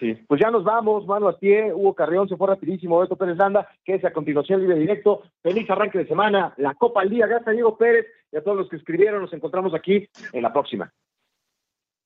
Sí, 0.00 0.14
pues 0.26 0.40
ya 0.40 0.50
nos 0.50 0.64
vamos, 0.64 1.06
mano 1.06 1.28
a 1.28 1.38
pie, 1.38 1.74
Hugo 1.74 1.94
Carrión 1.94 2.26
se 2.26 2.38
fue 2.38 2.48
rapidísimo, 2.48 2.98
Beto 2.98 3.16
Pérez 3.16 3.36
Landa, 3.36 3.68
que 3.84 3.96
es 3.96 4.04
a 4.04 4.14
continuación 4.14 4.60
libre 4.60 4.78
directo, 4.78 5.22
feliz 5.42 5.68
arranque 5.68 5.98
de 5.98 6.06
semana, 6.06 6.54
la 6.56 6.74
Copa 6.74 7.02
al 7.02 7.10
Día, 7.10 7.26
gracias 7.26 7.48
a 7.48 7.52
Diego 7.52 7.76
Pérez 7.76 8.06
y 8.32 8.38
a 8.38 8.42
todos 8.42 8.56
los 8.56 8.68
que 8.70 8.76
escribieron, 8.76 9.20
nos 9.20 9.32
encontramos 9.34 9.74
aquí 9.74 10.08
en 10.32 10.42
la 10.42 10.52
próxima. 10.54 10.90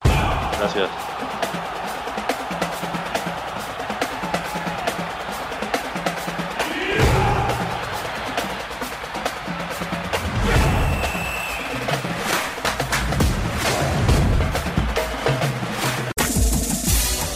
Gracias. 0.03 1.44